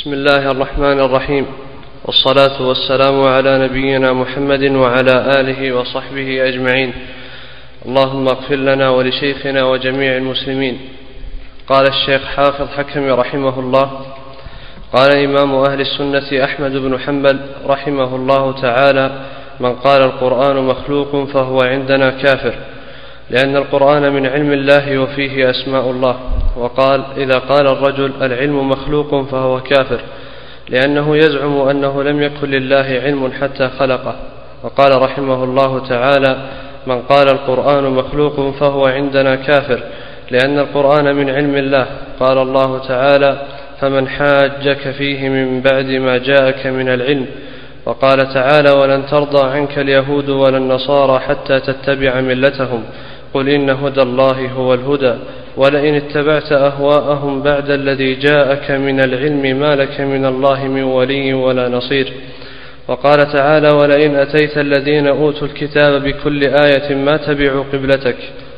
بسم 0.00 0.12
الله 0.12 0.50
الرحمن 0.50 1.00
الرحيم. 1.00 1.46
والصلاة 2.04 2.62
والسلام 2.62 3.20
على 3.20 3.58
نبينا 3.58 4.12
محمد 4.12 4.62
وعلى 4.62 5.40
آله 5.40 5.72
وصحبه 5.72 6.48
أجمعين. 6.48 6.92
اللهم 7.86 8.28
اغفر 8.28 8.54
لنا 8.54 8.90
ولشيخنا 8.90 9.64
وجميع 9.64 10.16
المسلمين. 10.16 10.78
قال 11.68 11.88
الشيخ 11.88 12.24
حافظ 12.24 12.68
حكم 12.68 13.12
رحمه 13.12 13.60
الله. 13.60 13.90
قال 14.92 15.16
إمام 15.16 15.54
أهل 15.54 15.80
السنة 15.80 16.44
أحمد 16.44 16.72
بن 16.72 16.98
حنبل 16.98 17.40
رحمه 17.66 18.16
الله 18.16 18.52
تعالى 18.62 19.10
من 19.60 19.72
قال 19.74 20.00
القرآن 20.02 20.56
مخلوق 20.56 21.24
فهو 21.34 21.58
عندنا 21.62 22.10
كافر. 22.10 22.54
لأن 23.30 23.56
القرآن 23.56 24.12
من 24.12 24.26
علم 24.26 24.52
الله 24.52 24.98
وفيه 24.98 25.50
أسماء 25.50 25.90
الله. 25.90 26.16
وقال 26.56 27.04
إذا 27.16 27.38
قال 27.38 27.68
الرجل 27.68 28.12
العلم 28.22 28.68
مخلوق 28.68 29.24
فهو 29.30 29.60
كافر 29.60 30.00
لأنه 30.68 31.16
يزعم 31.16 31.60
أنه 31.60 32.02
لم 32.02 32.22
يكن 32.22 32.50
لله 32.50 33.00
علم 33.04 33.32
حتى 33.40 33.68
خلقه. 33.78 34.14
وقال 34.62 35.02
رحمه 35.02 35.44
الله 35.44 35.88
تعالى 35.88 36.36
من 36.86 37.02
قال 37.02 37.28
القرآن 37.28 37.84
مخلوق 37.84 38.50
فهو 38.60 38.86
عندنا 38.86 39.34
كافر 39.34 39.80
لأن 40.30 40.58
القرآن 40.58 41.16
من 41.16 41.30
علم 41.30 41.54
الله. 41.56 41.86
قال 42.20 42.38
الله 42.38 42.78
تعالى 42.88 43.42
فمن 43.80 44.08
حاجك 44.08 44.90
فيه 44.90 45.28
من 45.28 45.60
بعد 45.60 45.86
ما 45.86 46.18
جاءك 46.18 46.66
من 46.66 46.88
العلم. 46.88 47.26
وقال 47.86 48.18
تعالى 48.34 48.70
ولن 48.70 49.06
ترضى 49.06 49.50
عنك 49.50 49.78
اليهود 49.78 50.28
ولا 50.28 50.58
النصارى 50.58 51.20
حتى 51.20 51.60
تتبع 51.60 52.20
ملتهم. 52.20 52.84
قل 53.34 53.48
إن 53.48 53.70
هدى 53.70 54.02
الله 54.02 54.48
هو 54.52 54.74
الهدى 54.74 55.14
ولئن 55.56 55.94
اتبعت 55.94 56.52
أهواءهم 56.52 57.42
بعد 57.42 57.70
الذي 57.70 58.14
جاءك 58.14 58.70
من 58.70 59.00
العلم 59.00 59.60
ما 59.60 59.76
لك 59.76 60.00
من 60.00 60.24
الله 60.26 60.68
من 60.68 60.82
ولي 60.82 61.34
ولا 61.34 61.68
نصير. 61.68 62.12
وقال 62.88 63.32
تعالى 63.32 63.68
ولئن 63.68 64.16
أتيت 64.16 64.58
الذين 64.58 65.06
أوتوا 65.06 65.46
الكتاب 65.46 66.02
بكل 66.02 66.44
آية 66.44 66.94
ما 66.94 67.16
تبعوا 67.16 67.64
قبلتك 67.72 68.16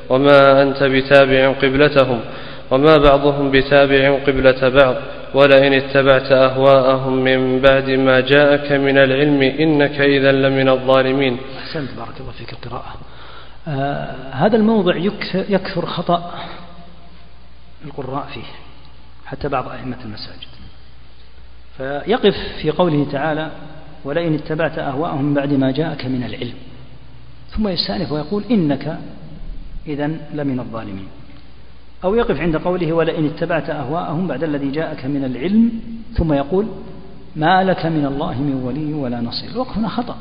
وما 0.08 0.62
أنت 0.62 0.82
بتابع 0.82 1.52
قبلتهم 1.52 2.20
وما 2.70 2.96
بعضهم 2.96 3.50
بتابع 3.50 4.18
قبلة 4.26 4.68
بعض 4.68 4.94
ولئن 5.34 5.72
اتبعت 5.72 6.32
أهواءهم 6.32 7.24
من 7.24 7.60
بعد 7.60 7.90
ما 7.90 8.20
جاءك 8.20 8.72
من 8.72 8.98
العلم 8.98 9.42
إنك 9.42 10.00
إذا 10.00 10.32
لمن 10.32 10.68
الظالمين. 10.68 11.36
أحسنت 11.58 11.90
بارك 11.98 12.16
الله 12.20 12.32
فيك 12.38 12.52
القراءة. 12.52 12.94
هذا 14.32 14.56
الموضع 14.56 14.96
يكثر 15.34 15.86
خطأ 15.86 16.34
القراء 17.84 18.26
فيه 18.26 18.44
حتى 19.26 19.48
بعض 19.48 19.68
أئمة 19.68 19.96
المساجد. 20.04 20.52
فيقف 21.76 22.34
في 22.62 22.70
قوله 22.70 23.06
تعالى 23.12 23.50
ولئن 24.04 24.34
اتبعت 24.34 24.78
أهواءهم 24.78 25.34
بعد 25.34 25.52
ما 25.52 25.70
جاءك 25.70 26.06
من 26.06 26.24
العلم 26.24 26.54
ثم 27.50 27.68
يستأنف 27.68 28.12
ويقول 28.12 28.44
إنك 28.50 28.98
إذا 29.86 30.06
لمن 30.34 30.60
الظالمين 30.60 31.08
أو 32.04 32.14
يقف 32.14 32.40
عند 32.40 32.56
قوله 32.56 32.92
ولئن 32.92 33.26
اتبعت 33.26 33.70
أهواءهم 33.70 34.26
بعد 34.26 34.44
الذي 34.44 34.70
جاءك 34.70 35.04
من 35.04 35.24
العلم 35.24 35.72
ثم 36.16 36.32
يقول 36.32 36.66
ما 37.36 37.64
لك 37.64 37.86
من 37.86 38.06
الله 38.06 38.42
من 38.42 38.54
ولي 38.54 38.92
ولا 38.94 39.20
نصير 39.20 39.50
الوقف 39.50 39.76
هنا 39.76 39.88
خطأ 39.88 40.16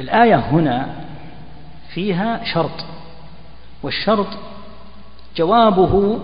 فالآية 0.00 0.36
هنا 0.36 0.86
فيها 1.94 2.44
شرط 2.44 2.84
والشرط 3.82 4.26
جوابه 5.36 6.20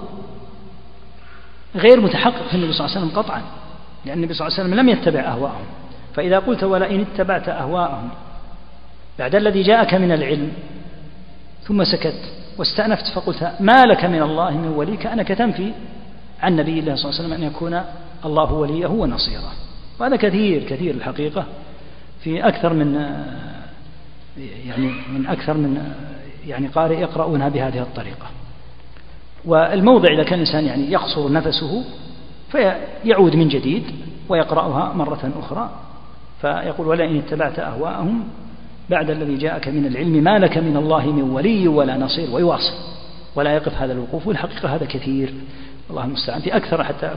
غير 1.74 2.00
متحقق 2.00 2.48
في 2.48 2.54
النبي 2.54 2.72
صلى 2.72 2.86
الله 2.86 2.96
عليه 2.96 3.06
وسلم 3.06 3.18
قطعا 3.18 3.42
لأن 4.04 4.18
النبي 4.18 4.34
صلى 4.34 4.46
الله 4.46 4.58
عليه 4.58 4.68
وسلم 4.68 4.80
لم 4.80 4.88
يتبع 4.88 5.20
أهواءهم. 5.20 5.64
فإذا 6.14 6.38
قلت 6.38 6.64
ولئن 6.64 7.00
اتبعت 7.00 7.48
أهواءهم 7.48 8.08
بعد 9.18 9.34
الذي 9.34 9.62
جاءك 9.62 9.94
من 9.94 10.12
العلم 10.12 10.52
ثم 11.62 11.84
سكت 11.84 12.32
واستأنفت 12.58 13.06
فقلت 13.06 13.52
ما 13.60 13.84
لك 13.84 14.04
من 14.04 14.22
الله 14.22 14.50
من 14.50 14.68
ولي 14.68 14.96
كأنك 14.96 15.28
تنفي 15.28 15.72
عن 16.42 16.56
نبي 16.56 16.78
الله 16.80 16.94
صلى 16.94 17.10
الله 17.10 17.20
عليه 17.20 17.28
وسلم 17.28 17.32
أن 17.32 17.42
يكون 17.42 17.82
الله 18.24 18.52
وليه 18.52 18.86
ونصيره. 18.86 19.52
وهذا 19.98 20.16
كثير 20.16 20.62
كثير 20.62 20.94
الحقيقة 20.94 21.44
في 22.20 22.48
أكثر 22.48 22.72
من 22.72 22.96
يعني 24.38 24.90
من 25.12 25.26
أكثر 25.26 25.54
من 25.54 25.92
يعني 26.46 26.66
قارئ 26.66 27.00
يقرؤونها 27.00 27.48
بهذه 27.48 27.82
الطريقة. 27.82 28.26
والموضع 29.44 30.12
إذا 30.12 30.22
كان 30.22 30.34
الإنسان 30.34 30.64
يعني 30.64 30.92
يقصر 30.92 31.32
نفسه 31.32 31.84
فيعود 32.52 33.36
من 33.36 33.48
جديد 33.48 33.84
ويقرأها 34.28 34.92
مرة 34.92 35.32
أخرى. 35.38 35.70
فيقول 36.40 36.86
ولئن 36.86 37.16
اتبعت 37.16 37.58
أهواءهم 37.58 38.24
بعد 38.90 39.10
الذي 39.10 39.36
جاءك 39.36 39.68
من 39.68 39.86
العلم 39.86 40.12
ما 40.24 40.38
لك 40.38 40.58
من 40.58 40.76
الله 40.76 41.06
من 41.06 41.22
ولي 41.22 41.68
ولا 41.68 41.98
نصير 41.98 42.30
ويواصل. 42.30 42.74
ولا 43.34 43.54
يقف 43.54 43.74
هذا 43.74 43.92
الوقوف. 43.92 44.26
والحقيقة 44.26 44.74
هذا 44.74 44.86
كثير. 44.86 45.34
الله 45.90 46.04
المستعان. 46.04 46.40
في 46.40 46.56
أكثر 46.56 46.84
حتى 46.84 47.10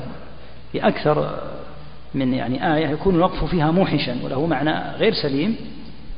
في 0.71 0.87
أكثر 0.87 1.39
من 2.13 2.33
يعني 2.33 2.75
آية 2.75 2.87
يكون 2.87 3.15
الوقف 3.15 3.43
فيها 3.43 3.71
موحشا 3.71 4.15
وله 4.23 4.45
معنى 4.45 4.95
غير 4.97 5.13
سليم. 5.13 5.55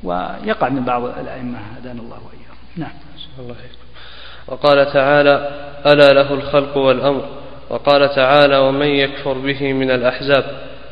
ويقع 0.03 0.69
من 0.69 0.85
بعض 0.85 1.03
الأئمة 1.03 1.57
هدانا 1.77 2.01
الله 2.01 2.17
وإياهم. 2.17 2.57
نعم. 2.77 2.91
الله 3.39 3.55
وقال 4.47 4.93
تعالى 4.93 5.49
ألا 5.85 6.13
له 6.13 6.33
الخلق 6.33 6.77
والأمر. 6.77 7.25
وقال 7.69 8.15
تعالى 8.15 8.57
ومن 8.57 8.87
يكفر 8.87 9.33
به 9.33 9.73
من 9.73 9.91
الأحزاب. 9.91 10.45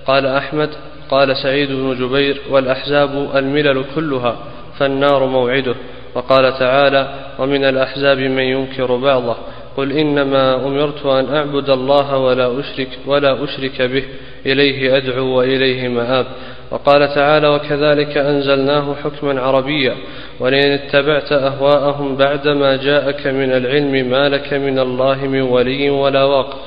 قال 0.07 0.25
أحمد 0.25 0.69
قال 1.09 1.37
سعيد 1.37 1.69
بن 1.69 1.95
جبير 1.99 2.41
والأحزاب 2.49 3.31
الملل 3.35 3.85
كلها 3.95 4.35
فالنار 4.77 5.25
موعده. 5.25 5.75
وقال 6.15 6.59
تعالى 6.59 7.13
ومن 7.39 7.63
الأحزاب 7.63 8.17
من 8.17 8.43
ينكر 8.43 8.95
بعضه. 8.95 9.35
قل 9.77 9.91
إنما 9.91 10.55
أمرت 10.55 11.05
أن 11.05 11.35
أعبد 11.35 11.69
الله 11.69 12.17
ولا 12.17 12.59
أشرك 12.59 12.89
ولا 13.05 13.43
أشرك 13.43 13.81
به. 13.81 14.03
إليه 14.45 14.97
أدعو 14.97 15.25
وإليه 15.25 15.87
مآب. 15.87 16.25
وقال 16.71 17.15
تعالى 17.15 17.47
وكذلك 17.47 18.17
أنزلناه 18.17 18.95
حكما 19.03 19.41
عربيا 19.41 19.95
ولئن 20.39 20.71
اتبعت 20.71 21.31
أهواءهم 21.31 22.15
بعدما 22.15 22.75
جاءك 22.75 23.27
من 23.27 23.51
العلم 23.51 24.09
ما 24.09 24.29
لك 24.29 24.53
من 24.53 24.79
الله 24.79 25.15
من 25.15 25.41
ولي 25.41 25.89
ولا 25.89 26.23
واق. 26.23 26.57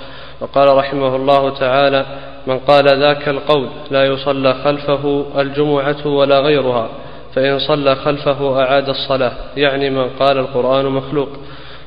وقال 0.40 0.76
رحمه 0.76 1.16
الله 1.16 1.50
تعالى 1.50 2.06
من 2.46 2.58
قال 2.58 2.84
ذاك 2.84 3.28
القول 3.28 3.68
لا 3.90 4.04
يصلى 4.04 4.54
خلفه 4.64 5.26
الجمعة 5.38 6.06
ولا 6.06 6.40
غيرها 6.40 6.88
فإن 7.34 7.58
صلى 7.58 7.94
خلفه 7.96 8.62
أعاد 8.62 8.88
الصلاة 8.88 9.32
يعني 9.56 9.90
من 9.90 10.08
قال 10.08 10.38
القرآن 10.38 10.86
مخلوق. 10.86 11.28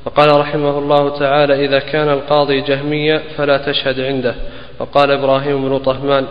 وقال 0.05 0.39
رحمه 0.39 0.79
الله 0.79 1.19
تعالى 1.19 1.65
إذا 1.65 1.79
كان 1.79 2.09
القاضي 2.09 2.61
جهميا 2.61 3.21
فلا 3.37 3.57
تشهد 3.57 3.99
عنده. 3.99 4.35
وقال 4.79 5.11
إبراهيم 5.11 5.69
بن 5.69 5.77
طهمان 5.77 6.25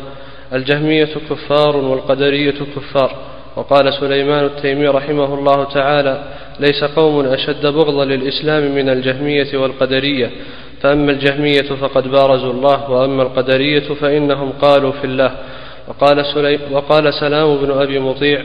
الجهمية 0.53 1.09
كفار 1.31 1.77
والقدرية 1.77 2.55
كفار. 2.77 3.16
وقال 3.56 3.94
سليمان 3.94 4.44
التيمي 4.44 4.87
رحمه 4.87 5.34
الله 5.34 5.65
تعالى 5.65 6.22
ليس 6.60 6.84
قوم 6.84 7.27
أشد 7.27 7.66
بغضا 7.66 8.05
للإسلام 8.05 8.75
من 8.75 8.88
الجهمية 8.88 9.59
والقدرية. 9.59 10.31
فأما 10.82 11.12
الجهمية 11.12 11.62
فقد 11.81 12.09
بارزوا 12.09 12.53
الله 12.53 12.91
وأما 12.91 13.22
القدرية 13.22 13.94
فإنهم 13.94 14.53
قالوا 14.62 14.93
في 14.93 15.05
الله. 15.05 15.31
وقال, 15.88 16.27
سليم 16.34 16.61
وقال 16.72 17.15
سلام 17.15 17.56
بن 17.56 17.71
أبي 17.71 17.99
مطيع 17.99 18.43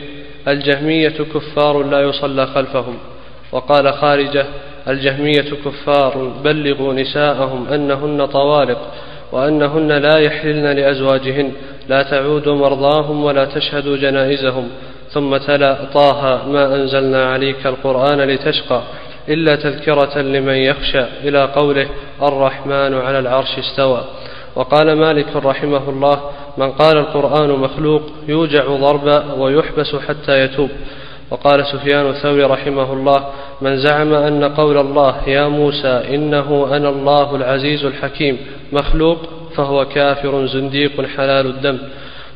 الجهمية 0.48 1.18
كفار 1.34 1.84
لا 1.84 2.02
يصلى 2.02 2.48
خلفهم. 2.48 2.98
وقال 3.52 3.94
خارجة 3.94 4.46
الجهمية 4.88 5.52
كفار 5.66 6.34
بلغوا 6.44 6.94
نساءهم 6.94 7.68
أنهن 7.68 8.26
طوالق 8.26 8.80
وأنهن 9.31 9.92
لا 9.92 10.18
يحللن 10.18 10.66
لأزواجهن. 10.66 11.51
لا 11.89 12.03
تعود 12.03 12.47
مرضاهم 12.50 13.24
ولا 13.24 13.45
تشهد 13.45 13.88
جنائزهم. 13.88 14.68
ثم 15.13 15.38
تلا 15.38 15.77
طه 15.94 16.47
ما 16.47 16.75
أنزلنا 16.75 17.25
عليك 17.25 17.68
القرآن 17.68 18.21
لتشقى 18.21 18.81
إلا 19.30 19.56
تذكرة 19.56 20.21
لمن 20.21 20.53
يخشى. 20.53 21.03
إلى 21.24 21.44
قوله 21.56 21.88
الرحمن 22.21 22.94
على 22.94 23.19
العرش 23.19 23.59
استوى. 23.59 24.01
وقال 24.56 24.94
مالك 24.94 25.36
رحمه 25.36 25.89
الله 25.89 26.21
من 26.57 26.71
قال 26.71 26.97
القرآن 26.97 27.50
مخلوق 27.50 28.01
يوجع 28.27 28.63
ضربا 28.65 29.33
ويحبس 29.33 29.95
حتى 30.07 30.39
يتوب. 30.44 30.69
وقال 31.31 31.65
سفيان 31.65 32.09
الثوري 32.09 32.44
رحمه 32.44 32.94
الله 32.94 33.25
من 33.62 33.77
زعم 33.77 34.13
أن 34.13 34.44
قول 34.44 34.77
الله 34.77 35.15
يا 35.27 35.47
موسى 35.47 36.01
إنه 36.15 36.68
أنا 36.71 36.89
الله 36.89 37.36
العزيز 37.36 37.86
الحكيم 37.86 38.38
مخلوق 38.71 39.18
فهو 39.60 39.86
كافر 39.86 40.46
زنديق 40.46 41.06
حلال 41.18 41.46
الدم. 41.46 41.78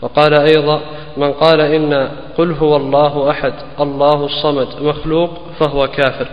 وقال 0.01 0.33
أيضا 0.33 0.81
من 1.17 1.31
قال 1.31 1.61
إن 1.61 2.09
قل 2.37 2.51
هو 2.51 2.75
الله 2.75 3.29
أحد 3.29 3.53
الله 3.79 4.25
الصمد 4.25 4.67
مخلوق 4.81 5.29
فهو 5.59 5.87
كافر. 5.87 6.27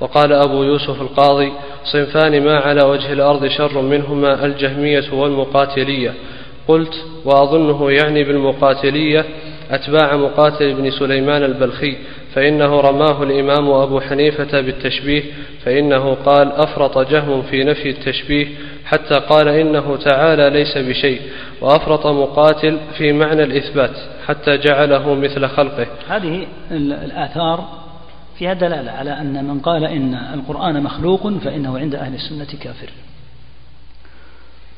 وقال 0.00 0.32
أبو 0.32 0.62
يوسف 0.62 1.02
القاضي 1.02 1.52
صنفان 1.92 2.44
ما 2.44 2.58
على 2.58 2.84
وجه 2.84 3.12
الأرض 3.12 3.46
شر 3.46 3.80
منهما 3.82 4.44
الجهمية 4.44 5.04
والمقاتلية. 5.12 6.14
قلت 6.68 6.94
وأظنه 7.24 7.90
يعني 7.90 8.24
بالمقاتلية 8.24 9.24
أتباع 9.70 10.16
مقاتل 10.16 10.74
بن 10.74 10.90
سليمان 10.90 11.42
البلخي 11.42 11.96
فإنه 12.34 12.80
رماه 12.80 13.22
الإمام 13.22 13.70
أبو 13.70 14.00
حنيفة 14.00 14.60
بالتشبيه 14.60 15.22
فإنه 15.64 16.16
قال 16.26 16.52
أفرط 16.52 16.98
جهم 16.98 17.42
في 17.42 17.64
نفي 17.64 17.90
التشبيه 17.90 18.46
حتى 18.84 19.14
قال 19.14 19.48
إنه 19.48 19.96
تعالى 19.96 20.50
ليس 20.50 20.78
بشيء 20.78 21.22
وأفرط 21.60 22.06
مقاتل 22.06 22.78
في 22.98 23.12
معنى 23.12 23.42
الإثبات 23.42 23.96
حتى 24.26 24.56
جعله 24.56 25.14
مثل 25.14 25.48
خلقه. 25.48 25.86
هذه 26.08 26.46
الآثار 26.70 27.68
فيها 28.38 28.52
دلالة 28.52 28.90
على 28.90 29.20
أن 29.20 29.44
من 29.44 29.60
قال 29.60 29.84
إن 29.84 30.14
القرآن 30.14 30.82
مخلوق 30.82 31.28
فإنه 31.28 31.78
عند 31.78 31.94
أهل 31.94 32.14
السنة 32.14 32.58
كافر. 32.60 32.90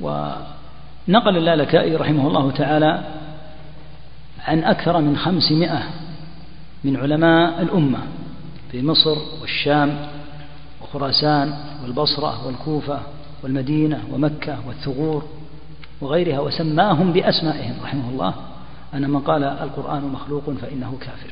ونقل 0.01 1.37
اللالكائي 1.37 1.97
رحمه 1.97 2.27
الله 2.29 2.51
تعالى 2.51 3.01
عن 4.45 4.65
أكثر 4.65 5.01
من 5.01 5.17
خمسمائة 5.17 5.83
من 6.85 6.97
علماء 6.97 7.63
الأمة 7.63 7.99
في 8.73 8.83
مصر 8.83 9.17
والشام 9.41 9.97
وخراسان 10.83 11.55
والبصرة 11.83 12.47
والكوفة 12.47 13.01
والمدينة 13.45 14.01
ومكة 14.13 14.57
والثغور 14.69 15.25
وغيرها 16.01 16.41
وسماهم 16.41 17.13
بأسمائهم 17.13 17.75
رحمه 17.83 18.11
الله. 18.11 18.35
أن 18.95 19.11
من 19.11 19.21
قال 19.21 19.45
القرآن 19.45 20.03
مخلوق 20.05 20.51
فإنه 20.51 20.97
كافر. 21.01 21.31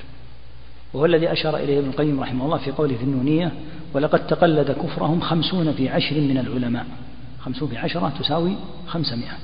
وهو 0.94 1.04
الذي 1.04 1.32
أشار 1.32 1.56
إليه 1.56 1.78
ابن 1.78 1.88
القيم 1.88 2.20
رحمه 2.20 2.44
الله 2.44 2.58
في 2.58 2.70
قوله 2.70 2.96
في 2.96 3.02
النونية 3.02 3.52
ولقد 3.94 4.26
تقلد 4.26 4.70
كفرهم 4.70 5.20
خمسون 5.20 5.72
في 5.72 5.88
عشر 5.88 6.20
من 6.20 6.38
العلماء. 6.38 6.86
خمسون 7.40 7.68
في 7.68 7.78
عشرة 7.78 8.12
تساوي 8.18 8.52
خمسمائة. 8.86 9.36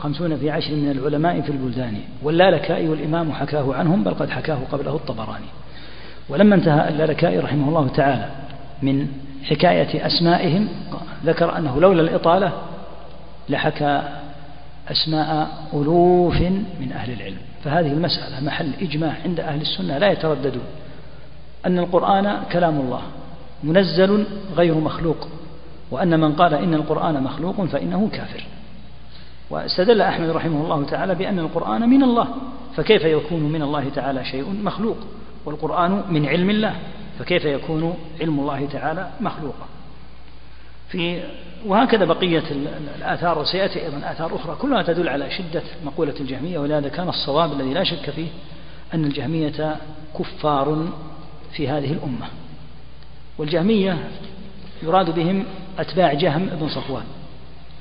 خمسون 0.00 0.36
في 0.36 0.50
عشر 0.50 0.74
من 0.74 0.90
العلماء 0.90 1.40
في 1.40 1.52
البلدان. 1.52 1.96
واللالكائي 2.22 2.88
والإمام 2.88 3.32
حكاه 3.32 3.74
عنهم 3.74 4.04
بل 4.04 4.14
قد 4.14 4.30
حكاه 4.30 4.58
قبله 4.72 4.96
الطبراني. 4.96 5.46
ولما 6.28 6.54
انتهى 6.54 6.88
اللالكائي 6.88 7.38
رحمه 7.38 7.68
الله 7.68 7.88
تعالى 7.88 8.30
من 8.82 9.08
حكاية 9.44 10.06
أسمائهم 10.06 10.68
ذكر 11.24 11.58
أنه 11.58 11.80
لولا 11.80 12.02
الإطالة 12.02 12.52
لحكى 13.48 14.02
أسماء 14.90 15.48
ألوف 15.74 16.40
من 16.80 16.92
أهل 16.94 17.12
العلم. 17.12 17.38
فهذه 17.64 17.92
المسألة 17.92 18.40
محل 18.40 18.72
إجماع 18.82 19.14
عند 19.24 19.40
أهل 19.40 19.60
السنة 19.60 19.98
لا 19.98 20.12
يترددون. 20.12 20.64
أن 21.66 21.78
القرآن 21.78 22.42
كلام 22.52 22.80
الله 22.80 23.02
منزل 23.64 24.24
غير 24.56 24.74
مخلوق 24.74 25.28
وأن 25.90 26.20
من 26.20 26.32
قال 26.32 26.54
إن 26.54 26.74
القرآن 26.74 27.22
مخلوق 27.22 27.64
فإنه 27.64 28.08
كافر. 28.12 28.44
واستدل 29.50 30.00
أحمد 30.00 30.28
رحمه 30.28 30.64
الله 30.64 30.84
تعالى 30.84 31.14
بأن 31.14 31.38
القرآن 31.38 31.88
من 31.88 32.02
الله 32.02 32.28
فكيف 32.76 33.04
يكون 33.04 33.42
من 33.42 33.62
الله 33.62 33.88
تعالى 33.94 34.24
شيء 34.24 34.44
مخلوق؟ 34.62 34.96
والقرآن 35.44 36.02
من 36.10 36.26
علم 36.26 36.50
الله 36.50 36.74
فكيف 37.18 37.44
يكون 37.44 37.94
علم 38.20 38.40
الله 38.40 38.68
تعالى 38.72 39.10
مخلوقا؟ 39.20 39.66
في 40.92 41.22
وهكذا 41.66 42.04
بقية 42.04 42.42
الآثار 42.98 43.38
وسيأتي 43.38 43.84
أيضا 43.84 44.12
آثار 44.12 44.36
أخرى 44.36 44.56
كلها 44.56 44.82
تدل 44.82 45.08
على 45.08 45.30
شدة 45.30 45.62
مقولة 45.84 46.14
الجهمية 46.20 46.58
ولهذا 46.58 46.88
كان 46.88 47.08
الصواب 47.08 47.52
الذي 47.52 47.74
لا 47.74 47.84
شك 47.84 48.10
فيه 48.10 48.26
أن 48.94 49.04
الجهمية 49.04 49.76
كفار 50.18 50.88
في 51.52 51.68
هذه 51.68 51.92
الأمة. 51.92 52.26
والجهمية 53.38 53.98
يراد 54.82 55.14
بهم 55.14 55.44
أتباع 55.78 56.12
جهم 56.12 56.46
بن 56.46 56.68
صفوان 56.68 57.04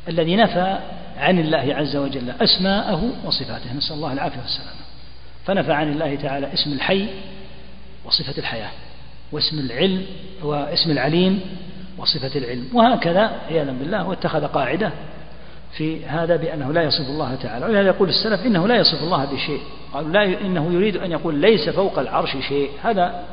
الذي 0.07 0.35
نفى 0.35 0.77
عن 1.17 1.39
الله 1.39 1.75
عز 1.75 1.95
وجل 1.95 2.29
أسماءه 2.41 3.09
وصفاته. 3.25 3.73
نسأل 3.73 3.95
الله 3.95 4.13
العافية 4.13 4.39
والسلامة. 4.39 4.81
فنفى 5.45 5.73
عن 5.73 5.91
الله 5.91 6.15
تعالى 6.15 6.53
اسم 6.53 6.73
الحي 6.73 7.07
وصفة 8.05 8.37
الحياة 8.37 8.71
واسم 9.31 9.59
العلم 9.59 10.05
واسم 10.43 10.91
العليم 10.91 11.41
وصفة 12.01 12.39
العلم. 12.39 12.67
وهكذا 12.73 13.31
عياذا 13.49 13.71
بالله 13.71 14.07
واتخذ 14.07 14.47
قاعدة 14.47 14.91
في 15.77 16.05
هذا 16.05 16.35
بأنه 16.35 16.73
لا 16.73 16.81
يصف 16.81 17.09
الله 17.09 17.35
تعالى. 17.35 17.65
ولهذا 17.65 17.87
يقول 17.87 18.09
السلف 18.09 18.45
إنه 18.45 18.67
لا 18.67 18.75
يصف 18.75 19.03
الله 19.03 19.25
بشيء. 19.25 19.61
قالوا 19.93 20.11
لا 20.11 20.23
إنه 20.41 20.73
يريد 20.73 20.97
أن 20.97 21.11
يقول 21.11 21.35
ليس 21.35 21.69
فوق 21.69 21.99
العرش 21.99 22.37
شيء. 22.47 22.69
هذا 22.83 23.23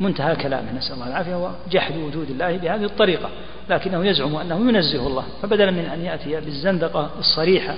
منتهى 0.00 0.36
كلامه. 0.36 0.72
نسأل 0.72 0.94
الله 0.94 1.06
العافية 1.06 1.50
وجحد 1.66 1.96
وجود 1.96 2.30
الله 2.30 2.56
بهذه 2.56 2.84
الطريقة. 2.84 3.28
لكنه 3.70 4.06
يزعم 4.06 4.36
أنه 4.36 4.68
ينزه 4.68 5.06
الله. 5.06 5.24
فبدلا 5.42 5.70
من 5.70 5.84
أن 5.84 6.04
يأتي 6.04 6.40
بالزندقة 6.40 7.10
الصريحة 7.18 7.74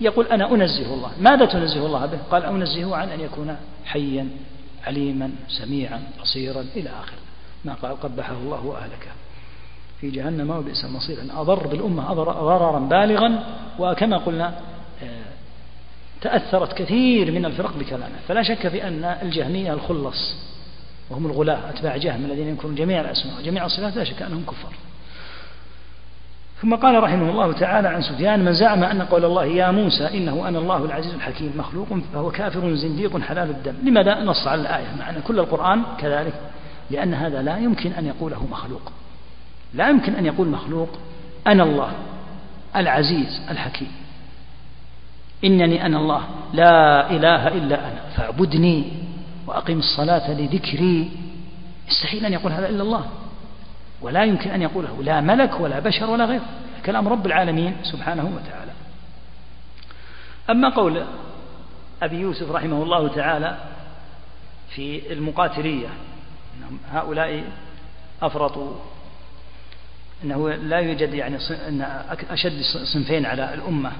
يقول 0.00 0.26
أنا 0.26 0.54
أنزه 0.54 0.94
الله. 0.94 1.10
ماذا 1.20 1.44
تنزه 1.44 1.86
الله 1.86 2.06
به؟ 2.06 2.18
قال 2.30 2.44
أنزهه 2.44 2.96
عن 2.96 3.08
أن 3.08 3.20
يكون 3.20 3.56
حيا 3.84 4.28
عليما 4.86 5.30
سميعا 5.48 6.02
بصيرا 6.22 6.64
إلى 6.76 6.88
آخر 6.88 7.14
ما 7.64 7.74
قال 7.74 8.00
قبحه 8.00 8.32
الله 8.32 8.66
وأهلكه 8.66 9.10
في 10.00 10.10
جهنم 10.10 10.50
وبئس 10.50 10.84
المصير. 10.84 11.20
أن 11.22 11.30
أضر 11.30 11.66
بالأمة 11.66 12.12
ضررا 12.12 12.78
بالغا 12.78 13.44
وكما 13.78 14.16
قلنا 14.16 14.54
آه، 15.02 15.06
تأثرت 16.20 16.72
كثير 16.72 17.32
من 17.32 17.44
الفرق 17.44 17.76
بكلامه. 17.76 18.16
فلا 18.28 18.42
شك 18.42 18.68
في 18.68 18.88
أن 18.88 19.04
الجهمية 19.04 19.72
الخلص 19.72 20.34
وهم 21.10 21.26
الغلاة 21.26 21.70
أتباع 21.70 21.96
جهم 21.96 22.24
الذين 22.24 22.48
ينكرون 22.48 22.74
جميع 22.74 23.00
الأسماء 23.00 23.38
وجميع 23.38 23.66
الصفات 23.66 23.96
لا 23.96 24.04
شك 24.04 24.22
أنهم 24.22 24.44
كفار. 24.44 24.72
ثم 26.62 26.74
قال 26.74 27.02
رحمه 27.02 27.30
الله 27.30 27.52
تعالى 27.52 27.88
عن 27.88 28.02
سفيان 28.02 28.44
من 28.44 28.52
زعم 28.52 28.84
أن 28.84 29.02
قول 29.02 29.24
الله 29.24 29.44
يا 29.44 29.70
موسى 29.70 30.18
إنه 30.18 30.48
أنا 30.48 30.58
الله 30.58 30.84
العزيز 30.84 31.14
الحكيم 31.14 31.52
مخلوق 31.56 31.88
فهو 32.12 32.30
كافر 32.30 32.74
زنديق 32.74 33.20
حلال 33.20 33.50
الدم. 33.50 33.74
لماذا 33.84 34.20
نص 34.24 34.46
على 34.46 34.60
الآية؟ 34.60 34.94
مع 34.98 35.10
أن 35.10 35.20
كل 35.26 35.38
القرآن 35.38 35.82
كذلك 35.98 36.34
لأن 36.90 37.14
هذا 37.14 37.42
لا 37.42 37.58
يمكن 37.58 37.92
أن 37.92 38.06
يقوله 38.06 38.46
مخلوق. 38.50 38.92
لا 39.74 39.88
يمكن 39.88 40.14
أن 40.14 40.26
يقول 40.26 40.48
مخلوق 40.48 40.88
أنا 41.46 41.62
الله 41.62 41.92
العزيز 42.76 43.40
الحكيم. 43.50 43.92
إنني 45.44 45.86
أنا 45.86 45.98
الله 45.98 46.24
لا 46.52 47.10
إله 47.10 47.48
إلا 47.48 47.88
أنا 47.88 48.00
فاعبدني 48.16 48.92
وأقم 49.46 49.78
الصلاة 49.78 50.30
لذكري. 50.30 51.10
يستحيل 51.88 52.26
أن 52.26 52.32
يقول 52.32 52.52
هذا 52.52 52.68
إلا 52.68 52.82
الله. 52.82 53.06
ولا 54.00 54.24
يمكن 54.24 54.50
أن 54.50 54.62
يقوله 54.62 55.02
لا 55.02 55.20
ملك 55.20 55.60
ولا 55.60 55.80
بشر 55.80 56.10
ولا 56.10 56.24
غير. 56.24 56.40
كلام 56.86 57.08
رب 57.08 57.26
العالمين 57.26 57.76
سبحانه 57.82 58.24
وتعالى. 58.24 58.72
أما 60.50 60.68
قول 60.68 61.04
أبي 62.02 62.16
يوسف 62.16 62.50
رحمه 62.50 62.82
الله 62.82 63.08
تعالى 63.08 63.58
في 64.74 65.12
المقاتلية 65.12 65.88
هؤلاء 66.92 67.44
أفرطوا 68.22 68.72
أنه 70.24 70.48
لا 70.48 70.78
يوجد 70.78 71.14
يعني 71.14 71.36
أن 71.68 71.86
أشد 72.30 72.62
صنفين 72.92 73.26
على 73.26 73.54
الأمة 73.54 73.92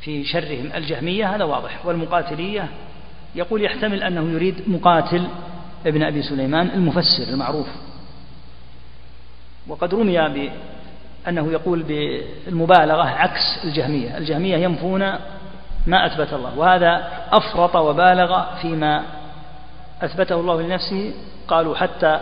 في 0.00 0.24
شرهم. 0.24 0.70
الجهمية 0.74 1.34
هذا 1.34 1.44
واضح 1.44 1.86
والمقاتلية 1.86 2.68
يقول 3.34 3.62
يحتمل 3.62 4.02
أنه 4.02 4.32
يريد 4.32 4.54
مقاتل 4.66 5.28
ابن 5.86 6.02
أبي 6.02 6.22
سليمان 6.22 6.70
المفسر 6.74 7.22
المعروف. 7.28 7.68
وقد 9.68 9.94
رمي 9.94 10.50
بأنه 11.24 11.52
يقول 11.52 11.82
بالمبالغة 11.82 13.02
عكس 13.02 13.64
الجهمية. 13.64 14.18
الجهمية 14.18 14.56
ينفون 14.56 15.00
ما 15.86 16.06
أثبت 16.06 16.32
الله 16.32 16.58
وهذا 16.58 17.08
أفرط 17.32 17.76
وبالغ 17.76 18.56
فيما 18.62 19.04
أثبته 20.02 20.40
الله 20.40 20.62
لنفسه. 20.62 21.12
قالوا 21.48 21.76
حتى 21.76 22.20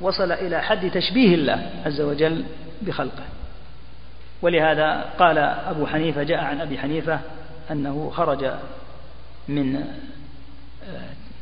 وصل 0.00 0.32
إلى 0.32 0.62
حد 0.62 0.90
تشبيه 0.90 1.34
الله 1.34 1.70
عز 1.86 2.00
وجل 2.00 2.44
بخلقه. 2.82 3.24
ولهذا 4.42 5.04
قال 5.18 5.38
أبو 5.38 5.86
حنيفة 5.86 6.22
جاء 6.22 6.44
عن 6.44 6.60
أبي 6.60 6.78
حنيفة 6.78 7.20
أنه 7.70 8.10
خرج 8.14 8.50
من 9.48 9.84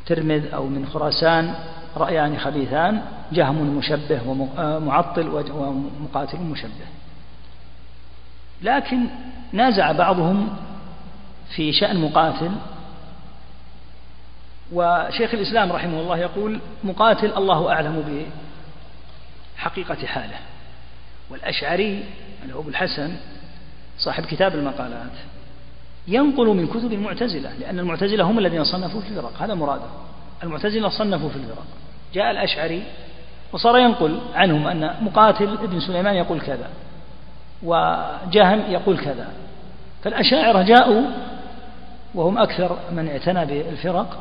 ترمذ 0.07 0.55
أو 0.55 0.67
من 0.67 0.87
خراسان 0.87 1.55
رأيان 1.97 2.39
خبيثان 2.39 3.03
جهم 3.33 3.77
مشبه 3.77 4.21
ومعطل 4.27 5.29
ومقاتل 5.53 6.39
مشبه. 6.39 6.87
لكن 8.63 9.07
نازع 9.53 9.93
بعضهم 9.93 10.57
في 11.57 11.73
شأن 11.73 12.01
مقاتل. 12.01 12.51
وشيخ 14.73 15.35
الإسلام 15.35 15.73
رحمه 15.73 16.01
الله 16.01 16.19
يقول 16.19 16.61
مقاتل 16.85 17.33
الله 17.37 17.73
أعلم 17.73 18.03
بحقيقة 19.57 20.07
حاله. 20.07 20.37
والأشعري 21.31 22.05
اللي 22.43 22.55
هو 22.55 22.61
أبو 22.61 22.69
الحسن 22.69 23.17
صاحب 23.99 24.25
كتاب 24.25 24.55
المقالات 24.55 25.13
ينقل 26.09 26.47
من 26.47 26.67
كتب 26.67 26.93
المعتزلة 26.93 27.53
لأن 27.61 27.79
المعتزلة 27.79 28.25
هم 28.25 28.39
الذين 28.39 28.65
صنفوا 28.65 29.01
في 29.01 29.09
الفرق 29.09 29.43
هذا 29.43 29.55
مراده. 29.55 29.87
المعتزلة 30.43 30.89
صنفوا 30.89 31.29
في 31.29 31.37
الفرق. 31.37 31.65
جاء 32.15 32.31
الأشعري 32.31 32.83
وصار 33.53 33.79
ينقل 33.79 34.21
عنهم 34.35 34.67
أن 34.67 34.95
مقاتل 35.01 35.59
ابن 35.63 35.81
سليمان 35.81 36.15
يقول 36.15 36.41
كذا 36.41 36.69
وجهم 37.63 38.61
يقول 38.69 38.99
كذا. 38.99 39.29
فالأشاعرة 40.05 40.63
جاءوا 40.63 41.03
وهم 42.15 42.39
أكثر 42.39 42.79
من 42.93 43.09
اعتنى 43.09 43.47
بالفرق 43.47 44.21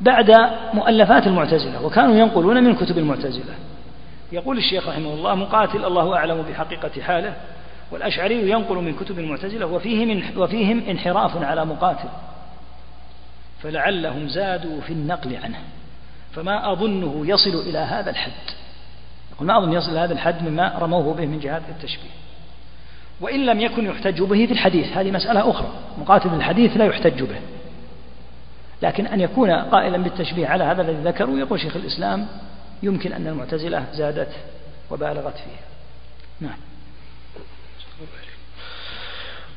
بعد 0.00 0.30
مؤلفات 0.74 1.26
المعتزلة 1.26 1.82
وكانوا 1.82 2.16
ينقلون 2.16 2.64
من 2.64 2.74
كتب 2.76 2.98
المعتزلة. 2.98 3.54
يقول 4.32 4.58
الشيخ 4.58 4.88
رحمه 4.88 5.14
الله 5.14 5.34
مقاتل 5.34 5.84
الله 5.84 6.16
أعلم 6.16 6.42
بحقيقة 6.42 7.02
حاله 7.02 7.34
والأشعري 7.90 8.50
ينقل 8.50 8.76
من 8.76 8.94
كتب 8.94 9.18
المعتزلة 9.18 9.66
وفيه 9.66 10.04
من 10.04 10.22
وفيهم 10.36 10.82
انحراف 10.88 11.42
على 11.42 11.64
مقاتل. 11.64 12.08
فلعلهم 13.62 14.28
زادوا 14.28 14.80
في 14.80 14.92
النقل 14.92 15.36
عنه. 15.36 15.58
فما 16.34 16.72
أظنه 16.72 17.22
يصل 17.26 17.68
إلى 17.68 17.78
هذا 17.78 18.10
الحد. 18.10 18.32
يقول 19.32 19.46
ما 19.46 19.58
أظن 19.58 19.72
يصل 19.72 19.90
إلى 19.90 19.98
هذا 19.98 20.12
الحد 20.12 20.42
مما 20.42 20.78
رموه 20.78 21.14
به 21.14 21.26
من 21.26 21.40
جهات 21.40 21.62
التشبيه. 21.68 22.10
وإن 23.20 23.46
لم 23.46 23.60
يكن 23.60 23.86
يحتج 23.86 24.22
به 24.22 24.46
في 24.46 24.52
الحديث 24.52 24.96
هذه 24.96 25.10
مسألة 25.10 25.50
أخرى. 25.50 25.68
مقاتل 26.00 26.34
الحديث 26.34 26.76
لا 26.76 26.84
يحتج 26.84 27.22
به. 27.22 27.40
لكن 28.82 29.06
أن 29.06 29.20
يكون 29.20 29.50
قائلا 29.50 29.98
بالتشبيه 29.98 30.46
على 30.46 30.64
هذا 30.64 30.82
الذي 30.82 31.02
ذكره 31.04 31.30
يقول 31.30 31.60
شيخ 31.60 31.76
الإسلام 31.76 32.26
يمكن 32.82 33.12
أن 33.12 33.26
المعتزلة 33.26 33.86
زادت 33.92 34.30
وبالغت 34.90 35.34
فيه 35.34 35.60
نعم. 36.40 36.56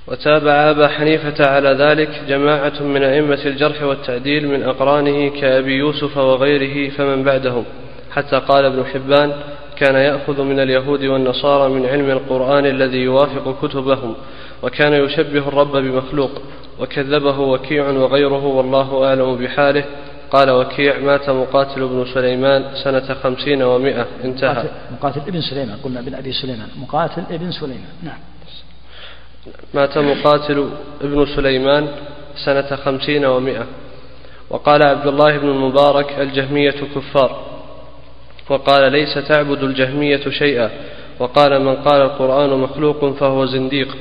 وتابع 0.07 0.69
أبا 0.69 0.87
حنيفة 0.87 1.49
على 1.49 1.69
ذلك 1.69 2.21
جماعة 2.27 2.83
من 2.83 3.03
أئمة 3.03 3.45
الجرح 3.45 3.83
والتعديل 3.83 4.47
من 4.47 4.63
أقرانه 4.63 5.41
كأبي 5.41 5.73
يوسف 5.73 6.17
وغيره 6.17 6.89
فمن 6.89 7.23
بعدهم 7.23 7.65
حتى 8.11 8.35
قال 8.35 8.65
ابن 8.65 8.85
حبان 8.85 9.33
كان 9.75 9.95
يأخذ 9.95 10.41
من 10.41 10.59
اليهود 10.59 11.03
والنصارى 11.03 11.73
من 11.73 11.85
علم 11.85 12.09
القرآن 12.09 12.65
الذي 12.65 12.97
يوافق 12.97 13.65
كتبهم 13.65 14.15
وكان 14.63 14.93
يشبه 14.93 15.47
الرب 15.47 15.71
بمخلوق 15.71 16.31
وكذبه 16.79 17.39
وكيع 17.39 17.89
وغيره 17.89 18.45
والله 18.45 19.07
أعلم 19.07 19.35
بحاله 19.35 19.85
قال 20.31 20.51
وكيع 20.51 20.99
مات 20.99 21.29
مقاتل 21.29 21.87
بن 21.87 22.05
سليمان 22.13 22.75
سنة 22.83 23.13
خمسين 23.23 23.63
ومائة 23.63 24.07
انتهى. 24.23 24.69
مقاتل 24.91 25.21
ابن 25.27 25.41
سليمان 25.41 25.77
قلنا 25.83 25.99
ابن 25.99 26.15
أبي 26.15 26.31
سليمان. 26.31 26.67
مقاتل 26.81 27.23
ابن 27.31 27.51
سليمان 27.51 27.93
نعم. 28.03 28.17
مات 29.73 29.97
مقاتل 29.97 30.69
ابن 31.01 31.25
سليمان 31.25 31.87
سنة 32.45 32.75
خمسين 32.75 33.25
ومائة. 33.25 33.65
وقال 34.49 34.83
عبد 34.83 35.07
الله 35.07 35.37
بن 35.37 35.49
المبارك 35.49 36.19
الجهمية 36.19 36.79
كفار. 36.95 37.45
وقال 38.49 38.91
ليس 38.91 39.13
تعبد 39.27 39.63
الجهمية 39.63 40.29
شيئا. 40.29 40.69
وقال 41.19 41.61
من 41.61 41.75
قال 41.75 42.01
القرآن 42.01 42.49
مخلوق 42.59 43.05
فهو 43.05 43.45
زنديق. 43.45 43.97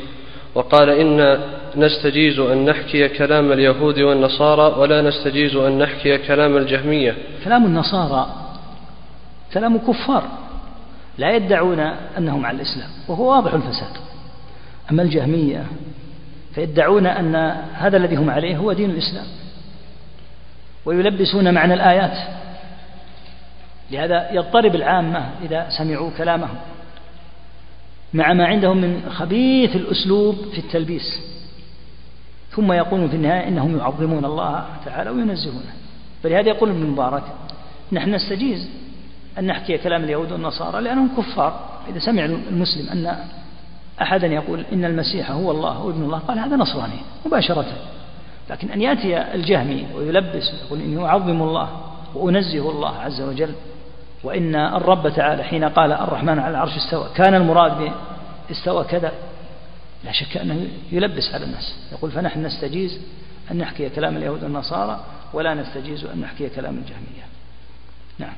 وقال 0.54 0.90
إن 0.90 1.40
نستجيز 1.76 2.38
أن 2.38 2.64
نحكي 2.64 3.08
كلام 3.08 3.52
اليهود 3.52 3.98
والنصارى 3.98 4.80
ولا 4.80 5.02
نستجيز 5.02 5.56
أن 5.56 5.78
نحكي 5.78 6.18
كلام 6.18 6.56
الجهمية. 6.56 7.16
كلام 7.44 7.66
النصارى 7.66 8.26
كلام 9.54 9.78
كفار 9.78 10.22
لا 11.18 11.36
يدعون 11.36 11.80
أنهم 12.18 12.46
على 12.46 12.56
الإسلام 12.56 12.90
وهو 13.08 13.30
واضح 13.30 13.54
الفساد. 13.54 13.96
أما 14.90 15.02
الجهمية 15.02 15.66
فيدعون 16.54 17.06
أن 17.06 17.36
هذا 17.74 17.96
الذي 17.96 18.16
هم 18.16 18.30
عليه 18.30 18.56
هو 18.56 18.72
دين 18.72 18.90
الإسلام 18.90 19.26
ويلبسون 20.84 21.54
معنى 21.54 21.74
الآيات. 21.74 22.18
لهذا 23.90 24.32
يضطرب 24.32 24.74
العامة 24.74 25.30
إذا 25.44 25.66
سمعوا 25.78 26.10
كلامهم 26.18 26.56
مع 28.14 28.32
ما 28.32 28.46
عندهم 28.46 28.76
من 28.76 29.02
خبيث 29.10 29.76
الأسلوب 29.76 30.36
في 30.52 30.58
التلبيس. 30.58 31.20
ثم 32.56 32.72
يقولون 32.72 33.08
في 33.08 33.16
النهاية 33.16 33.48
إنهم 33.48 33.78
يعظمون 33.78 34.24
الله 34.24 34.64
تعالى 34.84 35.10
وينزهونه. 35.10 35.72
فلهذا 36.22 36.48
يقول 36.48 36.70
ابن 36.70 36.86
مبارك 36.86 37.22
نحن 37.92 38.14
نستجيز 38.14 38.68
أن 39.38 39.46
نحكي 39.46 39.78
كلام 39.78 40.04
اليهود 40.04 40.32
والنصارى 40.32 40.80
لأنهم 40.80 41.08
كفار. 41.16 41.60
إذا 41.88 41.98
سمع 41.98 42.24
المسلم 42.24 42.88
أن 42.88 43.16
أحدا 44.02 44.26
يقول 44.26 44.64
إن 44.72 44.84
المسيح 44.84 45.30
هو 45.30 45.50
الله 45.50 45.82
وابن 45.82 46.02
الله 46.02 46.18
قال 46.18 46.38
هذا 46.38 46.56
نصراني 46.56 47.00
مباشرة. 47.26 47.66
لكن 48.50 48.70
أن 48.70 48.82
يأتي 48.82 49.34
الجهمي 49.34 49.86
ويلبس 49.96 50.52
ويقول 50.52 50.80
إني 50.80 51.04
أعظم 51.04 51.42
الله 51.42 51.68
وأنزه 52.14 52.70
الله 52.70 52.96
عز 52.96 53.20
وجل 53.20 53.54
وإن 54.24 54.54
الرب 54.54 55.08
تعالى 55.08 55.42
حين 55.42 55.64
قال 55.64 55.92
الرحمن 55.92 56.38
على 56.38 56.50
العرش 56.50 56.76
استوى 56.76 57.08
كان 57.14 57.34
المراد 57.34 57.92
استوى 58.50 58.84
كذا. 58.84 59.12
لا 60.04 60.12
شك 60.12 60.36
أنه 60.36 60.68
يلبس 60.92 61.34
على 61.34 61.44
الناس. 61.44 61.76
يقول 61.92 62.10
فنحن 62.10 62.42
نستجيز 62.46 63.00
أن 63.50 63.58
نحكي 63.58 63.88
كلام 63.88 64.16
اليهود 64.16 64.42
والنصارى 64.42 65.04
ولا 65.32 65.54
نستجيز 65.54 66.04
أن 66.04 66.20
نحكي 66.20 66.48
كلام 66.48 66.74
الجهمية 66.74 67.24
نعم. 68.18 68.34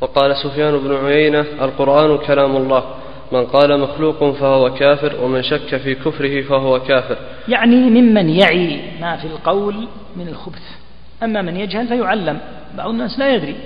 وقال 0.00 0.36
سفيان 0.36 0.78
بن 0.78 1.06
عيينة 1.06 1.40
القرآن 1.40 2.18
كلام 2.18 2.56
الله. 2.56 2.94
من 3.32 3.46
قال 3.46 3.80
مخلوق 3.80 4.30
فهو 4.30 4.74
كافر 4.74 5.24
ومن 5.24 5.42
شك 5.42 5.76
في 5.76 5.94
كفره 5.94 6.42
فهو 6.42 6.80
كافر. 6.80 7.18
يعني 7.48 7.76
ممن 7.76 8.30
يعي 8.30 8.80
ما 9.00 9.16
في 9.16 9.26
القول 9.26 9.88
من 10.16 10.28
الخبث. 10.28 10.62
أما 11.22 11.42
من 11.42 11.56
يجهل 11.56 11.88
فيعلم. 11.88 12.40
بعض 12.76 12.88
الناس 12.88 13.18
لا 13.18 13.34
يدري. 13.34 13.56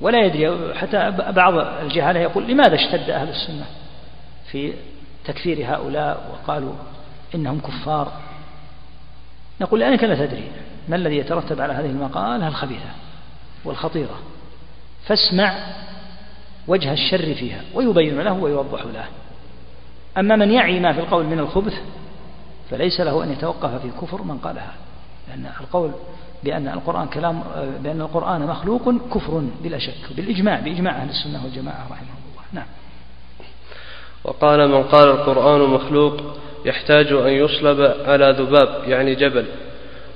ولا 0.00 0.26
يدري. 0.26 0.74
حتى 0.74 1.10
بعض 1.32 1.54
الجهالة 1.82 2.20
يقول 2.20 2.46
لماذا 2.46 2.74
اشتد 2.74 3.10
أهل 3.10 3.28
السنة 3.28 3.64
في 4.50 4.72
تكفير 5.24 5.74
هؤلاء 5.74 6.30
وقالوا 6.32 6.72
إنهم 7.34 7.60
كفار. 7.60 8.12
نقول 9.60 9.80
لأنك 9.80 10.04
لا 10.04 10.26
تدري 10.26 10.50
ما 10.88 10.96
الذي 10.96 11.16
يترتب 11.16 11.60
على 11.60 11.72
هذه 11.72 11.86
المقالة؟ 11.86 12.48
الخبيثة 12.48 12.90
والخطيرة. 13.64 14.18
فاسمع 15.06 15.54
وجه 16.68 16.92
الشر 16.92 17.34
فيها 17.34 17.60
ويبين 17.74 18.20
له 18.20 18.32
ويوضح 18.32 18.84
له. 18.84 19.04
أما 20.18 20.36
من 20.36 20.50
يعي 20.50 20.80
ما 20.80 20.92
في 20.92 21.00
القول 21.00 21.26
من 21.26 21.38
الخبث 21.38 21.74
فليس 22.70 23.00
له 23.00 23.24
أن 23.24 23.32
يتوقف 23.32 23.82
في 23.82 23.90
كفر 24.00 24.22
من 24.22 24.38
قالها 24.38 24.74
لأن 25.28 25.46
القول 25.60 25.90
بأن 26.44 26.68
القرآن 26.68 27.08
كلام 27.08 27.42
بأن 27.82 28.00
القرآن 28.00 28.42
مخلوق 28.42 28.94
كفر 29.14 29.44
بلا 29.62 29.78
شك 29.78 30.16
بالإجماع 30.16 30.60
بإجماع 30.60 30.96
أهل 30.96 31.08
السنة 31.08 31.44
والجماعة 31.44 31.84
رحمهم 31.90 32.18
الله. 32.30 32.42
نعم. 32.52 32.66
وقال 34.24 34.68
من 34.68 34.82
قال 34.82 35.08
القرآن 35.08 35.60
مخلوق 35.60 36.16
يحتاج 36.64 37.12
أن 37.12 37.28
يصلب 37.28 37.80
على 38.06 38.36
ذباب 38.38 38.88
يعني 38.88 39.14
جبل. 39.14 39.46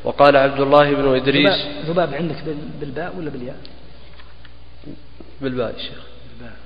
وقال 0.05 0.37
عبد 0.37 0.61
الله 0.61 0.95
بن 0.95 1.15
إدريس 1.15 1.67
ذباب 1.87 2.15
عندك 2.15 2.37
بالباء 2.81 3.17
ولا 3.19 3.31
بالياء؟ 3.31 3.57
بالباء 5.41 5.75
يا 5.77 5.83
شيخ. 5.83 6.03
بالباء. 6.39 6.57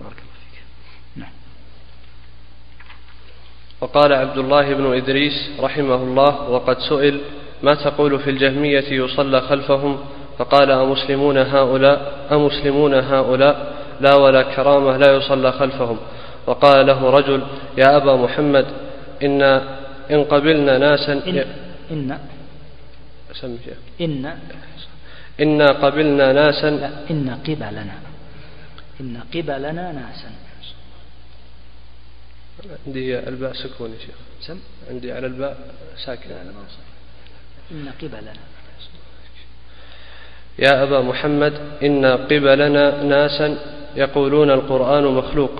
بارك 0.00 0.12
الله 0.12 0.36
فيك. 0.50 0.62
نعم. 1.16 1.30
وقال 3.80 4.12
عبد 4.12 4.38
الله 4.38 4.74
بن 4.74 4.96
إدريس 4.96 5.50
رحمه 5.60 5.94
الله 5.94 6.50
وقد 6.50 6.78
سئل 6.78 7.20
ما 7.62 7.74
تقول 7.74 8.18
في 8.18 8.30
الجهمية 8.30 8.92
يصلى 8.92 9.40
خلفهم؟ 9.40 9.98
فقال 10.38 10.70
أمسلمون 10.70 11.38
هؤلاء 11.38 12.26
أمسلمون 12.32 12.94
هؤلاء؟ 12.94 13.75
لا 14.00 14.14
ولا 14.14 14.42
كرامة 14.42 14.96
لا 14.96 15.16
يصلى 15.16 15.52
خلفهم. 15.52 15.98
وقال 16.46 16.86
له 16.86 17.10
رجل 17.10 17.46
يا 17.78 17.96
أبا 17.96 18.16
محمد 18.16 18.66
إن 19.22 19.42
إن 20.10 20.24
قبلنا 20.24 20.78
ناسا 20.78 21.12
إن 21.12 21.38
إن. 21.90 22.18
إن. 24.00 24.26
إن 25.40 25.62
قبلنا 25.62 26.32
ناسا. 26.32 26.70
لا 26.70 26.90
إن 27.10 27.30
قبلنا. 27.30 27.96
إن 29.00 29.20
قبلنا 29.34 29.92
ناسا. 29.92 30.30
عندي 32.86 33.18
الباء 33.18 33.52
سكون 33.52 33.90
يا 33.90 33.98
شيخ. 33.98 34.18
سم؟ 34.40 34.58
عندي 34.90 35.12
على 35.12 35.26
الباء 35.26 35.56
ساكن. 36.04 36.30
إن 37.70 37.88
قبلنا. 38.02 38.32
يا 40.58 40.82
أبا 40.82 41.00
محمد 41.00 41.54
إن 41.82 42.06
قبلنا 42.06 43.02
ناسا. 43.02 43.75
يقولون 43.96 44.50
القرآن 44.50 45.04
مخلوق. 45.04 45.50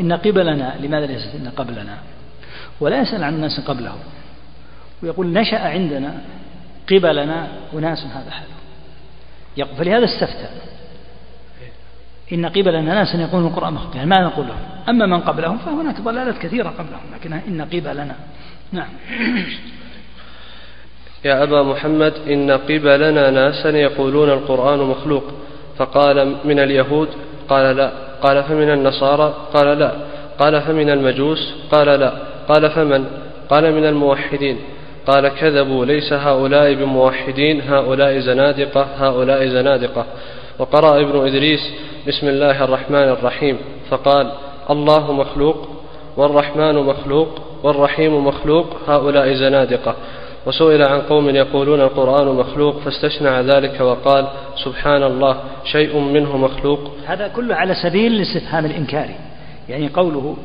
إن 0.00 0.12
قبلنا 0.12 0.74
لماذا 0.80 1.06
ليست 1.06 1.34
إن 1.34 1.48
قبلنا؟ 1.56 1.98
ولا 2.80 3.00
يسأل 3.00 3.24
عن 3.24 3.34
الناس 3.34 3.60
قبله. 3.60 3.94
ويقول 5.02 5.26
نشأ 5.26 5.58
عندنا 5.58 6.14
قبلنا 6.90 7.48
أناس 7.74 8.04
هذا 8.04 8.30
حاله 8.30 8.58
فلهذا 9.78 10.04
استفتى. 10.04 10.48
إن 12.32 12.46
قبلنا 12.46 12.94
ناسا 12.94 13.18
يقولون 13.18 13.46
القرآن 13.46 13.74
مخلوق. 13.74 13.96
يعني 13.96 14.10
ما 14.10 14.20
نقول 14.20 14.46
لهم؟ 14.46 14.58
أما 14.88 15.06
من 15.06 15.20
قبلهم 15.20 15.58
فهناك 15.58 16.00
ضلالات 16.00 16.38
كثيرة 16.38 16.68
قبلهم 16.68 17.00
لكن 17.14 17.32
إن 17.32 17.62
قبلنا. 17.62 18.16
نعم. 18.72 18.88
يا 21.24 21.42
أبا 21.42 21.62
محمد 21.62 22.14
إن 22.28 22.50
قبلنا 22.50 23.30
ناسا 23.30 23.70
يقولون 23.70 24.30
القرآن 24.30 24.78
مخلوق. 24.78 25.24
فقال 25.78 26.36
من 26.44 26.58
اليهود 26.58 27.08
قال 27.48 27.76
لا. 27.76 27.90
قال 28.22 28.42
فمن 28.42 28.70
النصارى؟ 28.70 29.34
قال 29.54 29.78
لا. 29.78 29.92
قال 30.38 30.62
فمن 30.62 30.90
المجوس؟ 30.90 31.54
قال 31.72 31.86
لا. 31.86 32.12
قال 32.48 32.70
فمن؟ 32.70 33.04
قال 33.50 33.74
من 33.74 33.86
الموحدين. 33.86 34.58
قال 35.06 35.28
كذبوا 35.28 35.84
ليس 35.84 36.12
هؤلاء 36.12 36.74
بموحدين 36.74 37.60
هؤلاء 37.60 38.18
زنادقة 38.18 38.86
هؤلاء 38.98 39.46
زنادقة. 39.46 40.04
وقرأ 40.58 41.00
ابن 41.00 41.26
إدريس 41.26 41.60
بسم 42.08 42.28
الله 42.28 42.64
الرحمن 42.64 43.08
الرحيم 43.08 43.58
فقال 43.90 44.30
الله 44.70 45.12
مخلوق 45.12 45.68
والرحمن 46.16 46.74
مخلوق 46.74 47.28
والرحيم 47.62 48.26
مخلوق 48.26 48.66
هؤلاء 48.88 49.34
زنادقة. 49.34 49.94
وسئل 50.46 50.82
عن 50.82 51.00
قوم 51.00 51.28
يقولون 51.28 51.80
القرآن 51.80 52.36
مخلوق 52.36 52.78
فاستشنع 52.78 53.40
ذلك 53.40 53.80
وقال 53.80 54.28
سبحان 54.64 55.02
الله 55.02 55.36
شيء 55.64 55.98
منه 55.98 56.36
مخلوق. 56.36 56.80
هذا 57.06 57.28
كله 57.28 57.54
على 57.54 57.74
سبيل 57.74 58.12
الاستفهام 58.12 58.64
الإنكاري. 58.66 59.14
يعني 59.68 59.88
قوله 59.88 60.36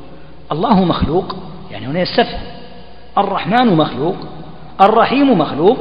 الله 0.52 0.84
مخلوق 0.86 1.36
يعني 1.72 1.86
هنا 1.86 2.00
يستفهم. 2.00 2.42
الرحمن 3.18 3.76
مخلوق 3.78 4.16
الرحيم 4.82 5.40
مخلوق 5.40 5.78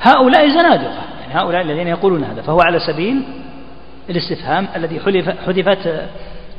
هؤلاء 0.00 0.48
زنادقة. 0.48 1.02
يعني 1.20 1.34
هؤلاء 1.34 1.62
الذين 1.62 1.88
يقولون 1.88 2.24
هذا 2.24 2.42
فهو 2.42 2.60
على 2.60 2.78
سبيل 2.80 3.22
الاستفهام 4.10 4.68
الذي 4.76 5.00
حذفت 5.46 6.08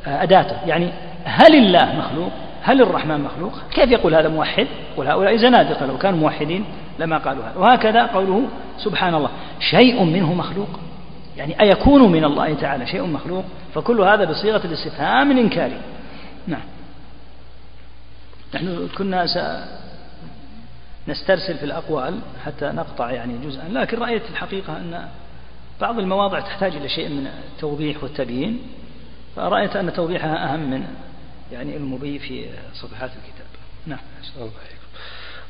أداته 0.06 0.56
يعني 0.66 0.88
هل 1.24 1.54
الله 1.54 1.96
مخلوق؟ 1.98 2.30
هل 2.62 2.82
الرحمن 2.82 3.20
مخلوق؟ 3.20 3.52
كيف 3.74 3.90
يقول 3.90 4.14
هذا 4.14 4.28
موحد؟ 4.28 4.66
يقول 4.94 5.06
هؤلاء 5.06 5.36
زنادقة 5.36 5.86
لو 5.86 5.98
كانوا 5.98 6.18
موحدين 6.18 6.64
لما 6.98 7.18
قالوا 7.18 7.44
هذا. 7.44 7.56
وهكذا 7.56 8.06
قوله 8.06 8.48
سبحان 8.78 9.14
الله 9.14 9.30
شيء 9.60 10.04
منه 10.04 10.34
مخلوق. 10.34 10.80
يعني 11.36 11.60
أيكون 11.60 12.12
من 12.12 12.24
الله 12.24 12.54
تعالى 12.54 12.86
شيء 12.86 13.02
مخلوق؟ 13.02 13.44
فكل 13.74 14.00
هذا 14.00 14.24
بصيغة 14.24 14.66
الاستفهام 14.66 15.30
الإنكاري. 15.30 15.80
نعم. 16.46 16.62
نحن 18.54 18.88
كنا 18.98 19.26
نسترسل 21.08 21.58
في 21.58 21.64
الأقوال 21.64 22.18
حتى 22.44 22.66
نقطع 22.66 23.10
يعني 23.10 23.46
جزءا. 23.46 23.68
لكن 23.68 23.98
رأيت 23.98 24.22
الحقيقة 24.30 24.76
أن 24.76 25.08
بعض 25.80 25.98
المواضع 25.98 26.40
تحتاج 26.40 26.76
إلى 26.76 26.88
شيء 26.88 27.08
من 27.08 27.26
التوضيح 27.26 28.02
والتبيين. 28.02 28.60
فرأيت 29.36 29.76
أن 29.76 29.92
توضيحها 29.92 30.54
أهم 30.54 30.70
من 30.70 30.86
يعني 31.52 31.76
المضي 31.76 32.18
في 32.18 32.46
صفحات 32.74 33.10
الكتاب. 33.10 33.46
نعم. 33.86 33.98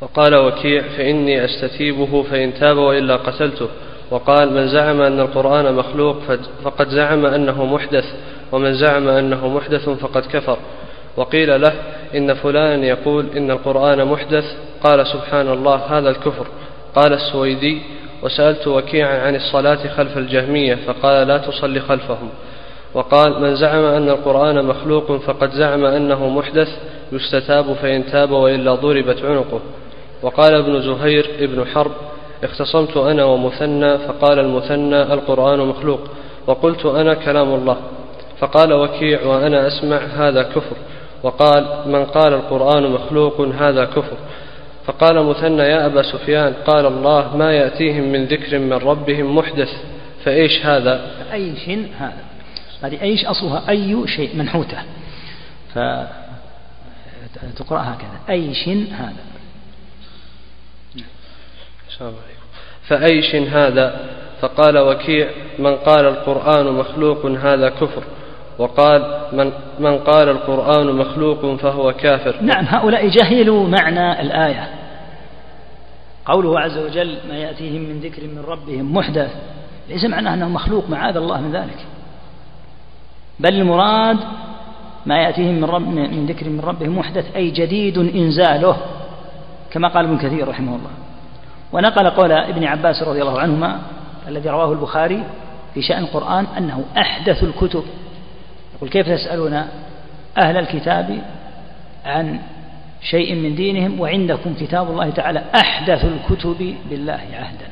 وقال 0.00 0.35
وكيع 0.35 0.83
فإني 0.83 1.45
أستتيبه 1.45 2.23
فإن 2.23 2.55
تاب 2.55 2.76
وإلا 2.76 3.17
قتلته. 3.17 3.69
وقال 4.11 4.53
من 4.53 4.69
زعم 4.69 5.00
أن 5.00 5.21
القرآن 5.21 5.75
مخلوق 5.75 6.17
فقد 6.65 6.88
زعم 6.88 7.26
أنه 7.26 7.65
محدث 7.65 8.05
ومن 8.53 8.75
زعم 8.75 9.09
أنه 9.09 9.49
محدث 9.49 9.88
فقد 9.88 10.23
كفر. 10.23 10.59
وقيل 11.17 11.61
له 11.61 11.73
إن 12.15 12.35
فلانا 12.35 12.87
يقول 12.87 13.26
إن 13.37 13.50
القرآن 13.50 14.05
محدث. 14.05 14.45
قال 14.85 15.07
سبحان 15.07 15.49
الله 15.49 15.76
هذا 15.76 16.11
الكفر. 16.11 16.47
قال 16.95 17.12
السويدي 17.12 17.83
وسألت 18.23 18.67
وكيعا 18.69 19.19
عن 19.19 19.37
الصلاة 19.37 19.88
خلف 19.97 20.19
الجهمية 20.19 20.75
فقال 20.75 21.29
لا 21.29 21.38
تصلي 21.38 21.81
خلفهم. 21.81 22.29
وقال 22.95 23.41
من 23.41 23.57
زعم 23.57 23.85
أن 23.85 24.09
القرآن 24.09 24.65
مخلوق 24.65 25.12
فقد 25.12 25.50
زعم 25.50 25.85
أنه 25.85 26.29
محدث 26.29 26.69
يستتاب 27.12 27.73
فإن 27.73 28.07
تاب 28.07 28.31
وإلا 28.31 28.75
ضربت 28.75 29.23
عنقه. 29.25 29.61
وقال 30.23 30.54
ابن 30.54 30.80
زهير 30.80 31.30
ابن 31.38 31.66
حرب 31.66 31.92
اختصمت 32.44 32.96
أنا 32.96 33.25
ومثنى 33.25 33.99
فقال 33.99 34.38
المثنى 34.38 35.02
القرآن 35.02 35.58
مخلوق 35.58 36.00
وقلت 36.46 36.87
أنا 36.87 37.14
كلام 37.14 37.54
الله 37.54 37.76
فقال 38.38 38.73
وكيع 38.73 39.26
وأنا 39.26 39.66
أسمع 39.66 39.96
هذا 39.96 40.42
كفر 40.42 40.76
وقال 41.23 41.82
من 41.87 42.04
قال 42.04 42.35
القرآن 42.35 42.90
مخلوق 42.90 43.40
هذا 43.40 43.85
كفر 43.85 44.16
فقال 44.87 45.25
مثنى 45.25 45.62
يا 45.62 45.87
أبا 45.87 46.02
سفيان 46.02 46.55
قال 46.66 46.87
الله 46.87 47.37
ما 47.37 47.52
يأتيهم 47.52 48.12
من 48.12 48.24
ذكر 48.24 48.59
من 48.59 48.72
ربهم 48.72 49.37
محدث 49.37 49.68
فإيش 50.24 50.66
هذا؟ 50.66 51.11
أيش 51.33 51.68
هذا 51.98 52.24
هذه 52.83 53.02
أيش 53.02 53.24
أصلها؟ 53.24 53.62
أي 53.68 54.07
شيء 54.07 54.37
منحوتة 54.37 54.79
فتقرأ 55.74 56.09
هكذا 57.79 58.20
أيش 58.31 58.68
هذا. 58.68 59.36
فأيش 62.88 63.35
هذا؟ 63.35 64.01
فقال 64.40 64.79
وكيع 64.79 65.31
من 65.59 65.77
قال 65.77 66.07
القرآن 66.07 66.72
مخلوق 66.72 67.27
هذا 67.27 67.68
كفر. 67.68 68.03
وقال 68.59 69.20
من, 69.33 69.53
من 69.79 69.99
قال 69.99 70.29
القرآن 70.29 70.96
مخلوق 70.96 71.57
فهو 71.57 71.92
كافر. 71.92 72.37
نعم 72.42 72.64
هؤلاء 72.64 73.09
جهلوا 73.09 73.68
معنى 73.68 74.22
الآية. 74.22 74.68
قوله 76.27 76.61
عز 76.61 76.79
وجل 76.79 77.18
ما 77.29 77.35
يأتيهم 77.35 77.83
من 77.83 78.01
ذكر 78.01 78.22
من 78.22 78.44
ربهم 78.49 78.94
محدث. 78.94 79.31
ليس 79.88 80.05
معناه 80.05 80.35
أنه 80.35 80.49
مخلوق 80.49 80.90
معاذ 80.90 81.16
الله 81.16 81.40
من 81.40 81.53
ذلك. 81.53 81.79
بل 83.40 83.55
المراد 83.55 84.18
ما 85.07 85.22
يأتيهم 85.22 85.55
من, 85.55 85.64
رب 85.64 85.88
من 85.88 86.27
ذكر 86.27 86.49
من 86.49 86.61
ربهم 86.61 86.99
محدث 86.99 87.37
أي 87.37 87.51
جديد 87.51 87.99
إنزاله 87.99 88.77
كما 89.70 89.88
قال 89.88 90.05
ابن 90.05 90.18
كثير 90.18 90.49
رحمه 90.49 90.77
الله. 90.77 90.90
ونقل 91.72 92.11
قول 92.11 92.33
ابن 92.33 92.64
عباس 92.64 93.02
رضي 93.02 93.22
الله 93.22 93.40
عنهما 93.40 93.81
الذي 94.29 94.48
رواه 94.48 94.72
البخاري 94.72 95.24
في 95.74 95.83
شأن 95.83 96.02
القرآن 96.02 96.46
أنه 96.59 96.85
أحدث 96.98 97.42
الكتب. 97.42 97.85
يقول 98.76 98.90
كيف 98.90 99.09
تسألون 99.09 99.52
أهل 100.38 100.57
الكتاب 100.57 101.22
عن 102.05 102.40
شيء 103.02 103.35
من 103.35 103.55
دينهم 103.55 104.00
وعندكم 104.00 104.55
كتاب 104.55 104.90
الله 104.90 105.11
تعالى 105.11 105.44
أحدث 105.55 106.05
الكتب 106.05 106.76
بالله 106.90 107.20
عهدا 107.33 107.68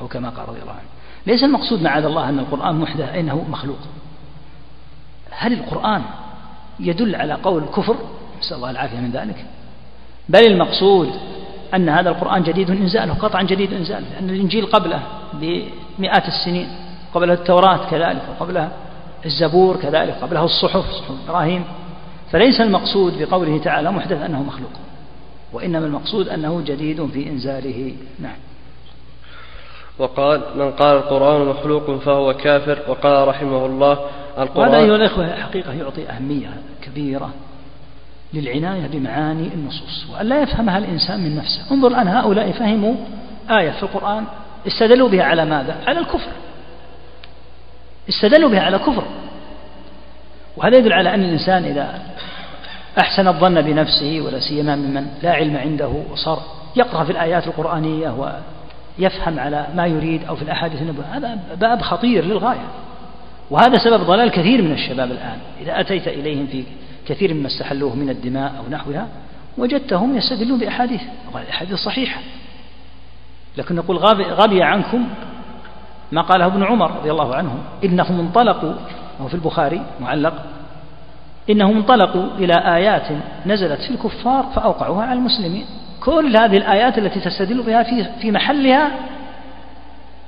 أو 0.00 0.08
كما 0.08 0.28
قال 0.28 0.48
رضي 0.48 0.60
الله 0.62 0.72
عنه. 0.72 0.88
ليس 1.26 1.44
المقصود 1.44 1.82
معاذ 1.82 2.04
الله 2.04 2.28
أن 2.28 2.38
القرآن 2.38 2.74
محدث 2.74 3.14
أنه 3.14 3.44
مخلوق. 3.50 3.78
هل 5.30 5.52
القرآن 5.52 6.02
يدل 6.80 7.16
على 7.16 7.34
قول 7.34 7.62
الكفر؟ 7.62 7.96
نسأل 8.40 8.56
الله 8.56 8.70
العافية 8.70 8.96
من 8.96 9.10
ذلك. 9.10 9.44
بل 10.28 10.46
المقصود 10.46 11.12
أن 11.74 11.88
هذا 11.88 12.10
القرآن 12.10 12.42
جديد 12.42 12.70
إنزاله 12.70 13.14
قطعا 13.14 13.42
جديد 13.42 13.72
إنزاله 13.72 14.06
لأن 14.14 14.30
الإنجيل 14.30 14.66
قبله 14.66 15.02
بمئات 15.32 16.28
السنين 16.28 16.68
قبله 17.14 17.32
التوراة 17.32 17.90
كذلك 17.90 18.22
وقبلها 18.30 18.70
الزبور 19.26 19.76
كذلك 19.76 20.14
قبله 20.22 20.44
الصحف 20.44 20.84
صحف 20.90 21.14
إبراهيم. 21.28 21.64
فليس 22.32 22.60
المقصود 22.60 23.22
بقوله 23.22 23.58
تعالى 23.58 23.90
محدث 23.90 24.22
أنه 24.22 24.42
مخلوق 24.42 24.70
وإنما 25.52 25.86
المقصود 25.86 26.28
أنه 26.28 26.62
جديد 26.66 27.06
في 27.06 27.30
إنزاله. 27.30 27.94
نعم. 28.18 28.36
وقال 29.98 30.42
من 30.56 30.70
قال 30.70 30.96
القرآن 30.96 31.48
مخلوق 31.48 31.90
فهو 31.90 32.34
كافر. 32.34 32.78
وقال 32.88 33.28
رحمه 33.28 33.66
الله 33.66 33.98
القرآن 34.38 34.68
وهذا 34.68 34.84
أيها 34.84 34.96
الإخوة 34.96 35.34
حقيقة 35.34 35.72
يعطي 35.72 36.08
أهمية 36.08 36.48
كبيرة 36.82 37.30
للعناية 38.34 38.86
بمعاني 38.86 39.48
النصوص 39.54 40.06
وأن 40.12 40.26
لا 40.26 40.42
يفهمها 40.42 40.78
الإنسان 40.78 41.20
من 41.20 41.36
نفسه. 41.36 41.72
انظر 41.72 41.88
الآن 41.88 42.08
هؤلاء 42.08 42.52
فهموا 42.52 42.94
آية 43.50 43.70
في 43.70 43.82
القرآن 43.82 44.24
استدلوا 44.66 45.08
بها 45.08 45.24
على 45.24 45.44
ماذا؟ 45.44 45.76
على 45.86 45.98
الكفر. 45.98 46.30
استدلوا 48.08 48.50
بها 48.50 48.60
على 48.60 48.78
كفر. 48.78 49.04
وهذا 50.56 50.76
يدل 50.76 50.92
على 50.92 51.14
أن 51.14 51.24
الإنسان 51.24 51.64
إذا 51.64 52.00
أحسن 53.00 53.28
الظن 53.28 53.62
بنفسه 53.62 54.20
ولا 54.20 54.40
سيما 54.40 54.76
ممن 54.76 55.06
لا 55.22 55.32
علم 55.32 55.56
عنده 55.56 55.92
وصار 56.12 56.42
يقرأ 56.76 57.04
في 57.04 57.12
الآيات 57.12 57.46
القرآنية 57.46 58.08
ويفهم 58.98 59.40
على 59.40 59.66
ما 59.74 59.86
يريد 59.86 60.24
أو 60.24 60.36
في 60.36 60.42
الأحاديث 60.42 60.82
النبوية 60.82 61.06
هذا 61.06 61.38
باب 61.60 61.82
خطير 61.82 62.24
للغاية. 62.24 62.66
وهذا 63.50 63.78
سبب 63.78 64.04
ضلال 64.04 64.30
كثير 64.30 64.62
من 64.62 64.72
الشباب 64.72 65.10
الآن. 65.10 65.38
إذا 65.60 65.80
أتيت 65.80 66.08
إليهم 66.08 66.46
في 66.46 66.64
كثير 67.06 67.34
مما 67.34 67.46
استحلوه 67.46 67.94
من 67.94 68.10
الدماء 68.10 68.54
أو 68.58 68.70
نحوها 68.70 69.08
وجدتهم 69.58 70.16
يستدلون 70.16 70.58
بأحاديث. 70.58 71.02
الأحاديث 71.34 71.74
صحيحة. 71.74 72.20
لكن 73.56 73.74
نقول 73.74 73.96
غبي 74.32 74.62
عنكم 74.62 75.08
ما 76.12 76.22
قاله 76.22 76.46
ابن 76.46 76.62
عمر 76.62 76.90
رضي 76.90 77.10
الله 77.10 77.34
عنه 77.34 77.58
إنهم 77.84 78.20
انطلقوا 78.20 78.74
وهو 79.18 79.28
في 79.28 79.34
البخاري 79.34 79.82
معلق 80.00 80.34
إنهم 81.50 81.76
انطلقوا 81.76 82.26
إلى 82.38 82.54
آيات 82.76 83.08
نزلت 83.46 83.80
في 83.80 83.90
الكفار 83.90 84.46
فأوقعوها 84.54 85.06
على 85.06 85.18
المسلمين. 85.18 85.66
كل 86.00 86.36
هذه 86.36 86.56
الآيات 86.56 86.98
التي 86.98 87.20
تستدل 87.20 87.62
بها 87.62 87.82
في 87.82 88.06
في 88.20 88.30
محلها 88.30 88.90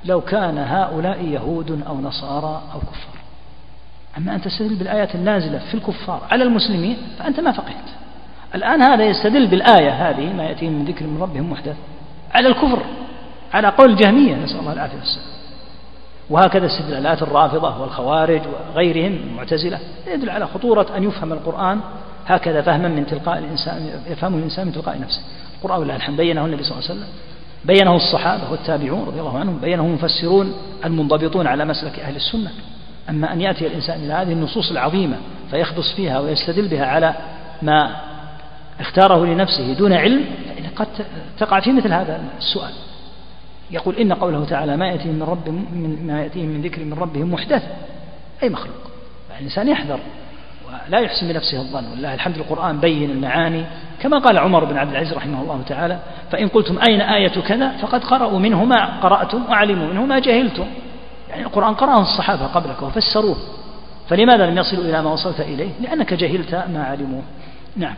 لو 0.05 0.21
كان 0.21 0.57
هؤلاء 0.57 1.25
يهود 1.25 1.81
أو 1.87 2.01
نصارى 2.01 2.61
أو 2.73 2.79
كفار. 2.79 3.18
أما 4.17 4.35
أن 4.35 4.41
تستدل 4.41 4.75
بالآيات 4.75 5.15
النازلة 5.15 5.59
في 5.59 5.73
الكفار 5.73 6.21
على 6.31 6.43
المسلمين 6.43 6.97
فأنت 7.19 7.39
ما 7.39 7.51
فقهت. 7.51 7.75
الآن 8.55 8.81
هذا 8.81 9.03
يستدل 9.03 9.47
بالآية 9.47 10.09
هذه 10.09 10.33
ما 10.33 10.43
يأتيهم 10.43 10.73
من 10.73 10.85
ذكر 10.85 11.07
من 11.07 11.21
ربهم 11.21 11.51
محدث 11.51 11.75
على 12.33 12.47
الكفر 12.47 12.81
على 13.53 13.67
قول 13.67 13.91
الجهمية 13.91 14.35
نسأل 14.35 14.59
الله 14.59 14.73
العافية 14.73 14.97
والسلام. 14.97 15.25
وهكذا 16.29 16.65
استدلالات 16.65 17.21
الرافضة 17.21 17.81
والخوارج 17.81 18.41
وغيرهم 18.47 19.13
المعتزلة 19.13 19.79
يدل 20.07 20.29
على 20.29 20.47
خطورة 20.47 20.87
أن 20.97 21.03
يفهم 21.03 21.33
القرآن 21.33 21.79
هكذا 22.27 22.61
فهما 22.61 22.87
من 22.87 23.05
تلقاء 23.05 23.37
الإنسان 23.37 23.89
يفهمه 24.07 24.37
الإنسان 24.37 24.65
من 24.67 24.73
تلقاء 24.73 24.99
نفسه. 25.01 25.21
القرآن 25.57 25.79
ولله 25.79 25.95
الحمد 25.95 26.17
بينه 26.17 26.45
النبي 26.45 26.63
صلى 26.63 26.77
الله 26.77 26.89
عليه 26.89 26.99
وسلم 26.99 27.13
بينه 27.65 27.95
الصحابة 27.95 28.51
والتابعون 28.51 29.07
رضي 29.07 29.19
الله 29.19 29.39
عنهم 29.39 29.57
بينه 29.57 29.83
المفسرون 29.83 30.53
المنضبطون 30.85 31.47
على 31.47 31.65
مسلك 31.65 31.99
أهل 31.99 32.15
السنة. 32.15 32.51
أما 33.09 33.33
أن 33.33 33.41
يأتي 33.41 33.67
الإنسان 33.67 34.03
إلى 34.03 34.13
هذه 34.13 34.31
النصوص 34.31 34.71
العظيمة 34.71 35.17
فيخبص 35.51 35.95
فيها 35.95 36.19
ويستدل 36.19 36.67
بها 36.67 36.85
على 36.85 37.13
ما 37.61 37.95
اختاره 38.79 39.25
لنفسه 39.25 39.73
دون 39.73 39.93
علم 39.93 40.25
فإن 40.55 40.65
قد 40.75 40.87
تقع 41.39 41.59
في 41.59 41.71
مثل 41.71 41.93
هذا 41.93 42.21
السؤال. 42.37 42.71
يقول 43.71 43.95
إن 43.95 44.13
قوله 44.13 44.45
تعالى 44.45 44.77
ما 44.77 44.87
يأتيهم 44.87 45.15
من 45.15 45.23
رب 45.23 45.49
من 45.49 46.07
ما 46.07 46.21
يأتيهم 46.23 46.47
من 46.47 46.61
ذكر 46.61 46.83
من 46.83 46.93
ربهم 46.93 47.33
محدث 47.33 47.63
أي 48.43 48.49
مخلوق؟ 48.49 48.75
الإنسان 49.39 49.67
يحذر 49.67 49.99
ولا 50.67 50.99
يحسن 50.99 51.27
بنفسه 51.27 51.61
الظن. 51.61 51.91
ولله 51.91 52.13
الحمد 52.13 52.37
القرآن 52.37 52.79
بين 52.79 53.11
المعاني. 53.11 53.63
كما 54.01 54.19
قال 54.19 54.37
عمر 54.37 54.65
بن 54.65 54.77
عبد 54.77 54.91
العزيز 54.91 55.13
رحمه 55.13 55.41
الله 55.41 55.61
تعالى 55.67 55.99
فإن 56.31 56.47
قلتم 56.47 56.79
أين 56.89 57.01
آية 57.01 57.41
كذا 57.41 57.69
فقد 57.69 58.03
قرأوا 58.03 58.39
منه 58.39 58.65
ما 58.65 58.99
قرأتم 58.99 59.45
وعلموا 59.49 59.87
منه 59.87 60.05
ما 60.05 60.19
جهلتم. 60.19 60.65
يعني 61.29 61.43
القرآن 61.43 61.73
قرأه 61.73 62.01
الصحابة 62.01 62.45
قبلك 62.45 62.81
وفسروه. 62.81 63.37
فلماذا 64.09 64.45
لم 64.45 64.57
يصلوا 64.57 64.83
إلى 64.83 65.01
ما 65.01 65.13
وصلت 65.13 65.39
إليه؟ 65.39 65.69
لأنك 65.81 66.13
جهلت 66.13 66.53
ما 66.53 66.83
علموه. 66.83 67.21
نعم. 67.77 67.95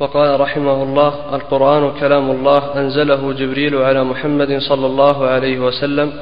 وقال 0.00 0.40
رحمه 0.40 0.82
الله 0.82 1.14
القرآن 1.34 2.00
كلام 2.00 2.30
الله 2.30 2.76
أنزله 2.76 3.32
جبريل 3.32 3.76
على 3.76 4.04
محمد 4.04 4.58
صلى 4.58 4.86
الله 4.86 5.26
عليه 5.26 5.58
وسلم. 5.58 6.12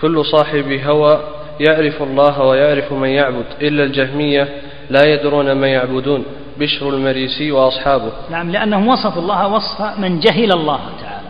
كل 0.00 0.24
صاحب 0.24 0.80
هوى 0.86 1.20
يعرف 1.60 2.02
الله 2.02 2.42
ويعرف 2.42 2.92
من 2.92 3.08
يعبد 3.08 3.46
إلا 3.60 3.84
الجهمية 3.84 4.48
لا 4.90 5.00
يدرون 5.06 5.52
ما 5.52 5.66
يعبدون. 5.66 6.24
بشر 6.58 6.88
المريسي 6.88 7.52
وأصحابه. 7.52 8.12
نعم 8.30 8.50
لأنهم 8.50 8.88
وصفوا 8.88 9.22
الله 9.22 9.48
وصف 9.48 9.98
من 9.98 10.20
جهل 10.20 10.52
الله 10.52 10.80
تعالى 11.02 11.28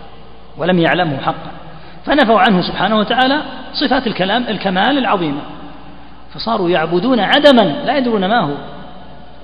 ولم 0.58 0.78
يعلمه 0.78 1.16
حقا. 1.20 1.63
فنفوا 2.06 2.40
عنه 2.40 2.62
سبحانه 2.62 2.98
وتعالى 2.98 3.42
صفات 3.72 4.06
الكلام 4.06 4.44
الكمال 4.48 4.98
العظيمة 4.98 5.40
فصاروا 6.34 6.68
يعبدون 6.70 7.20
عدما 7.20 7.62
لا 7.62 7.98
يدرون 7.98 8.26
ما 8.26 8.40
هو. 8.40 8.54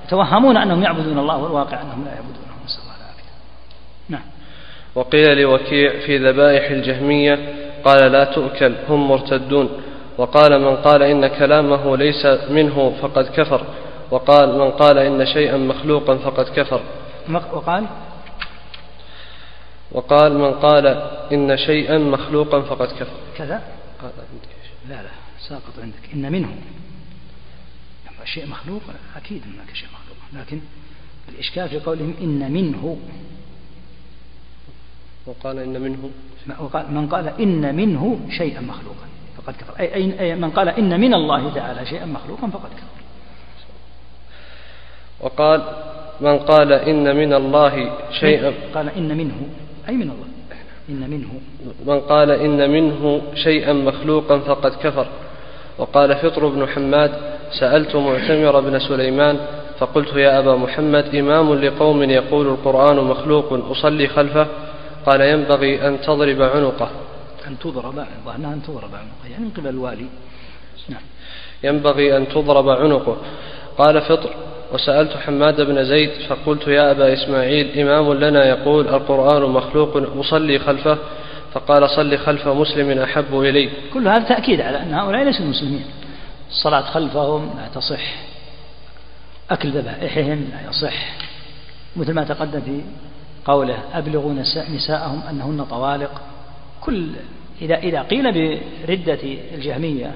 يتوهمون 0.07 0.57
أنهم 0.57 0.83
يعبدون 0.83 1.19
الله 1.19 1.37
والواقع 1.37 1.81
أنهم 1.83 2.05
لا 2.05 2.11
يعبدونه 2.11 2.65
نسأل 2.65 2.83
الله 2.83 2.97
العافية 2.97 3.31
نعم. 4.09 4.23
وقيل 4.95 5.39
لوكيع 5.39 6.01
في 6.07 6.19
ذبائح 6.19 6.71
الجهمية 6.71 7.39
قال 7.85 8.13
لا 8.13 8.25
تؤكل 8.25 8.75
هم 8.89 9.09
مرتدون. 9.09 9.69
وقال 10.19 10.61
من 10.61 10.77
قال 10.77 11.03
إن 11.03 11.27
كلامه 11.27 11.97
ليس 11.97 12.27
منه 12.51 12.93
فقد 13.03 13.25
كفر. 13.37 13.61
وقال 14.11 14.59
من 14.59 14.71
قال 14.71 14.99
إن 14.99 15.27
شيئا 15.27 15.57
مخلوقا 15.57 16.17
فقد 16.17 16.45
كفر. 16.57 16.81
وقال 17.53 17.85
وقال 19.93 20.39
من 20.39 20.53
قال 20.53 20.87
إن 21.33 21.57
شيئا 21.57 21.99
مخلوقا 21.99 22.61
فقد 22.61 22.89
كفر. 22.89 23.17
كذا؟ 23.37 23.63
لا 24.89 25.03
لا 25.03 25.11
ساقط 25.49 25.79
عندك. 25.83 26.15
إن 26.15 26.33
منه 26.33 26.49
شيء 28.25 28.47
مخلوق 28.47 28.83
أكيد 29.17 29.43
هناك 29.43 29.75
شيء 29.75 29.89
مخلوق. 29.89 30.45
لكن 30.45 30.61
الإشكال 31.29 31.69
في 31.69 31.81
قولهم 31.81 32.15
إن 32.21 32.53
منه. 32.53 32.97
وقال 35.27 35.59
إن 35.59 35.81
منه. 35.81 36.11
وقال 36.61 36.93
من 36.93 37.09
قال 37.09 37.29
إن 37.29 37.75
منه 37.75 38.21
شيئا 38.31 38.61
مخلوقا 38.61 39.07
فقد 39.37 39.55
كفر. 39.55 39.81
أي, 39.81 40.21
أي 40.21 40.35
من 40.35 40.51
قال 40.51 40.69
إن 40.69 41.01
من 41.01 41.15
الله 41.15 41.55
تعالى 41.55 41.87
شيئا 41.87 42.05
مخلوقا 42.05 42.47
فقد 42.47 42.71
كفر. 42.71 43.01
وقال 45.21 45.63
من 46.21 46.39
قال 46.39 46.73
إن 46.73 47.17
من 47.17 47.33
الله 47.35 47.99
شيئا. 48.21 48.55
قال 48.75 48.89
إن 48.89 49.17
منه. 49.17 49.49
أي 49.89 49.97
من 49.97 50.03
الله؟ 50.03 50.31
إن 50.89 51.11
منه. 51.11 51.29
من 51.87 52.01
قال 52.01 52.31
إن 52.31 52.71
منه 52.71 53.23
شيئا 53.35 53.73
مخلوقا 53.73 54.39
فقد 54.39 54.75
كفر. 54.75 55.07
وقال 55.79 56.17
فطر 56.17 56.49
بن 56.49 56.69
حماد 56.69 57.13
سألت 57.61 57.97
معتمر 57.97 58.61
بن 58.61 58.79
سليمان 58.79 59.41
فقلت 59.79 60.13
يا 60.17 60.39
أبا 60.39 60.57
محمد 60.57 61.15
إمام 61.15 61.55
لقوم 61.55 62.03
يقول 62.03 62.47
القرآن 62.47 62.97
مخلوق 62.97 63.71
أصلي 63.71 64.09
خلفه. 64.09 64.47
قال 65.07 65.21
ينبغي 65.21 65.89
أن 65.89 66.01
تضرب 66.01 66.43
عنقه. 66.43 66.91
أن 67.47 67.59
تضرب 67.59 67.99
أن 67.99 68.61
تضرب 68.67 68.95
عنقه 68.95 69.31
يعني 69.31 69.45
من 69.45 69.51
قبل 69.51 69.69
الوالي. 69.69 70.07
نعم. 70.89 71.03
ينبغي 71.65 72.17
أن 72.17 72.29
تضرب 72.29 72.69
عنقه. 72.69 73.17
قال 73.79 74.01
فطر 74.01 74.31
وسألت 74.73 75.17
حماد 75.17 75.61
بن 75.61 75.85
زيد 75.85 76.11
فقلت 76.29 76.69
يا 76.69 76.91
أبا 76.91 77.13
إسماعيل 77.13 77.79
إمام 77.79 78.13
لنا 78.13 78.45
يقول 78.45 78.89
القرآن 78.89 79.43
مخلوق 79.43 79.97
أصلي 80.19 80.59
خلفه 80.59 80.99
فقال 81.53 81.91
صل 81.91 82.19
خلف 82.19 82.49
مسلم 82.49 82.99
أحب 82.99 83.41
إلي. 83.41 83.71
كل 83.95 84.09
هذا 84.09 84.25
تأكيد 84.25 84.61
على 84.61 84.83
أن 84.83 84.95
هؤلاء 84.95 85.25
ليسوا 85.25 85.47
مسلمين. 85.47 85.85
الصلاة 86.51 86.81
خلفهم 86.81 87.51
لا 87.57 87.81
تصح 87.81 88.15
أكل 89.51 89.69
ذبائحهم 89.69 90.49
لا 90.53 90.71
يصح. 90.71 91.17
مثل 91.97 92.13
ما 92.13 92.25
تقدم 92.25 92.61
في 92.61 92.81
قوله 93.45 93.79
أبلغوا 93.95 94.35
نساءهم 94.75 95.23
أنهن 95.31 95.65
طوالق. 95.65 96.21
كل 96.81 97.09
إذا 97.63 97.75
إذا 97.75 98.03
قيل 98.03 98.59
بردة 98.89 99.19
الجهمية 99.55 100.13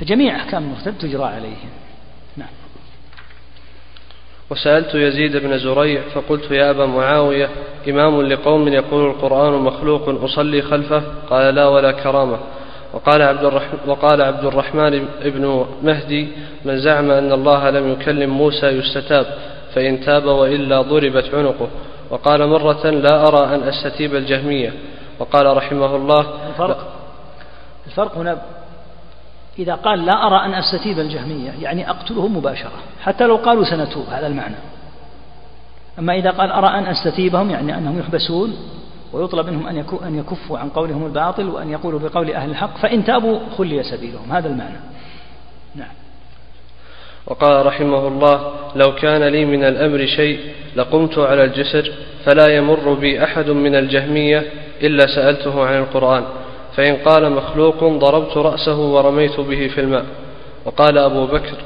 فجميع 0.00 0.36
أحكام 0.36 0.62
المرتد 0.62 0.98
تجرى 0.98 1.24
عليهم. 1.24 1.70
نعم. 2.36 2.48
وسألت 4.50 4.94
يزيد 4.94 5.36
بن 5.36 5.58
زريع 5.58 6.02
فقلت 6.14 6.50
يا 6.50 6.70
أبا 6.70 6.86
معاوية 6.86 7.48
إمام 7.88 8.22
لقوم 8.22 8.68
يقول 8.68 9.10
القرآن 9.10 9.52
مخلوق 9.52 10.24
أصلي 10.24 10.62
خلفه؟ 10.62 11.02
قال 11.30 11.54
لا 11.54 11.66
ولا 11.66 11.92
كرامة. 11.92 12.38
وقال 12.92 13.22
عبد 13.22 13.44
الرحمن, 13.44 13.78
وقال 13.86 14.22
عبد 14.22 14.44
الرحمن 14.44 15.08
بن 15.24 15.66
مهدي 15.82 16.28
من 16.64 16.78
زعم 16.78 17.10
أن 17.10 17.32
الله 17.32 17.70
لم 17.70 17.92
يكلم 17.92 18.30
موسى 18.30 18.66
يستتاب 18.66 19.26
فإن 19.74 20.00
تاب 20.00 20.24
وإلا 20.24 20.82
ضربت 20.82 21.34
عنقه. 21.34 21.68
وقال 22.10 22.46
مرة 22.46 22.90
لا 22.90 23.28
أرى 23.28 23.54
أن 23.54 23.62
أستتيب 23.62 24.14
الجهمية. 24.14 24.72
وقال 25.18 25.56
رحمه 25.56 25.96
الله 25.96 26.26
الفرق. 26.50 26.92
الفرق 27.86 28.18
هنا 28.18 28.38
إذا 29.58 29.74
قال 29.74 30.06
لا 30.06 30.26
أرى 30.26 30.44
أن 30.44 30.54
أستتيب 30.54 30.98
الجهمية 30.98 31.50
يعني 31.60 31.90
أقتلهم 31.90 32.36
مباشرة 32.36 32.72
حتى 33.02 33.26
لو 33.26 33.36
قالوا 33.36 33.64
سنتوب 33.64 34.06
هذا 34.10 34.26
المعنى. 34.26 34.56
أما 35.98 36.14
إذا 36.14 36.30
قال 36.30 36.50
أرى 36.50 36.66
أن 36.66 36.86
أستتيبهم 36.86 37.50
يعني 37.50 37.78
أنهم 37.78 37.98
يحبسون 37.98 38.56
ويطلب 39.12 39.46
منهم 39.46 39.66
أن 39.66 39.84
أن 40.06 40.18
يكفوا 40.18 40.58
عن 40.58 40.68
قولهم 40.68 41.06
الباطل 41.06 41.48
وأن 41.48 41.70
يقولوا 41.70 42.00
بقول 42.00 42.30
أهل 42.30 42.50
الحق 42.50 42.76
فإن 42.78 43.04
تابوا 43.04 43.38
خلي 43.58 43.82
سبيلهم 43.82 44.32
هذا 44.32 44.48
المعنى. 44.48 44.78
نعم. 45.74 45.88
وقال 47.26 47.66
رحمه 47.66 48.08
الله 48.08 48.52
لو 48.76 48.94
كان 48.94 49.22
لي 49.22 49.44
من 49.44 49.64
الأمر 49.64 50.06
شيء 50.06 50.40
لقمت 50.76 51.18
على 51.18 51.44
الجسر 51.44 51.92
فلا 52.24 52.56
يمر 52.56 52.94
بي 52.94 53.24
أحد 53.24 53.50
من 53.50 53.74
الجهمية 53.74 54.44
إلا 54.82 55.06
سألته 55.06 55.66
عن 55.66 55.78
القرآن. 55.78 56.24
فإن 56.76 56.96
قال 56.96 57.32
مخلوق 57.32 57.84
ضربت 57.84 58.36
رأسه 58.36 58.78
ورميت 58.78 59.40
به 59.40 59.68
في 59.68 59.80
الماء. 59.80 60.04
وقال 60.64 60.98
أبو 60.98 61.26
بكر 61.26 61.56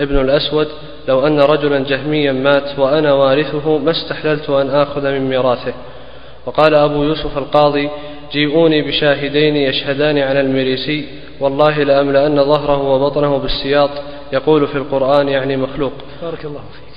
ابن 0.00 0.20
الأسود 0.20 0.68
لو 1.08 1.26
أن 1.26 1.40
رجلا 1.40 1.78
جهميا 1.78 2.32
مات 2.32 2.78
وأنا 2.78 3.12
وارثه 3.12 3.78
ما 3.78 3.90
استحللت 3.90 4.50
أن 4.50 4.70
آخذ 4.70 5.02
من 5.02 5.28
ميراثه. 5.28 5.74
وقال 6.46 6.74
أبو 6.74 7.02
يوسف 7.02 7.38
القاضي 7.38 7.88
جيئوني 8.32 8.82
بشاهدين 8.82 9.56
يشهدان 9.56 10.18
على 10.18 10.40
المريسي 10.40 11.08
والله 11.40 11.82
لأملأن 11.82 12.44
ظهره 12.44 12.82
وبطنه 12.82 13.38
بالسياط 13.38 13.90
يقول 14.32 14.66
في 14.66 14.78
القرآن 14.78 15.28
يعني 15.28 15.56
مخلوق. 15.56 15.92
بارك 16.22 16.44
الله 16.44 16.60
فيك. 16.72 16.89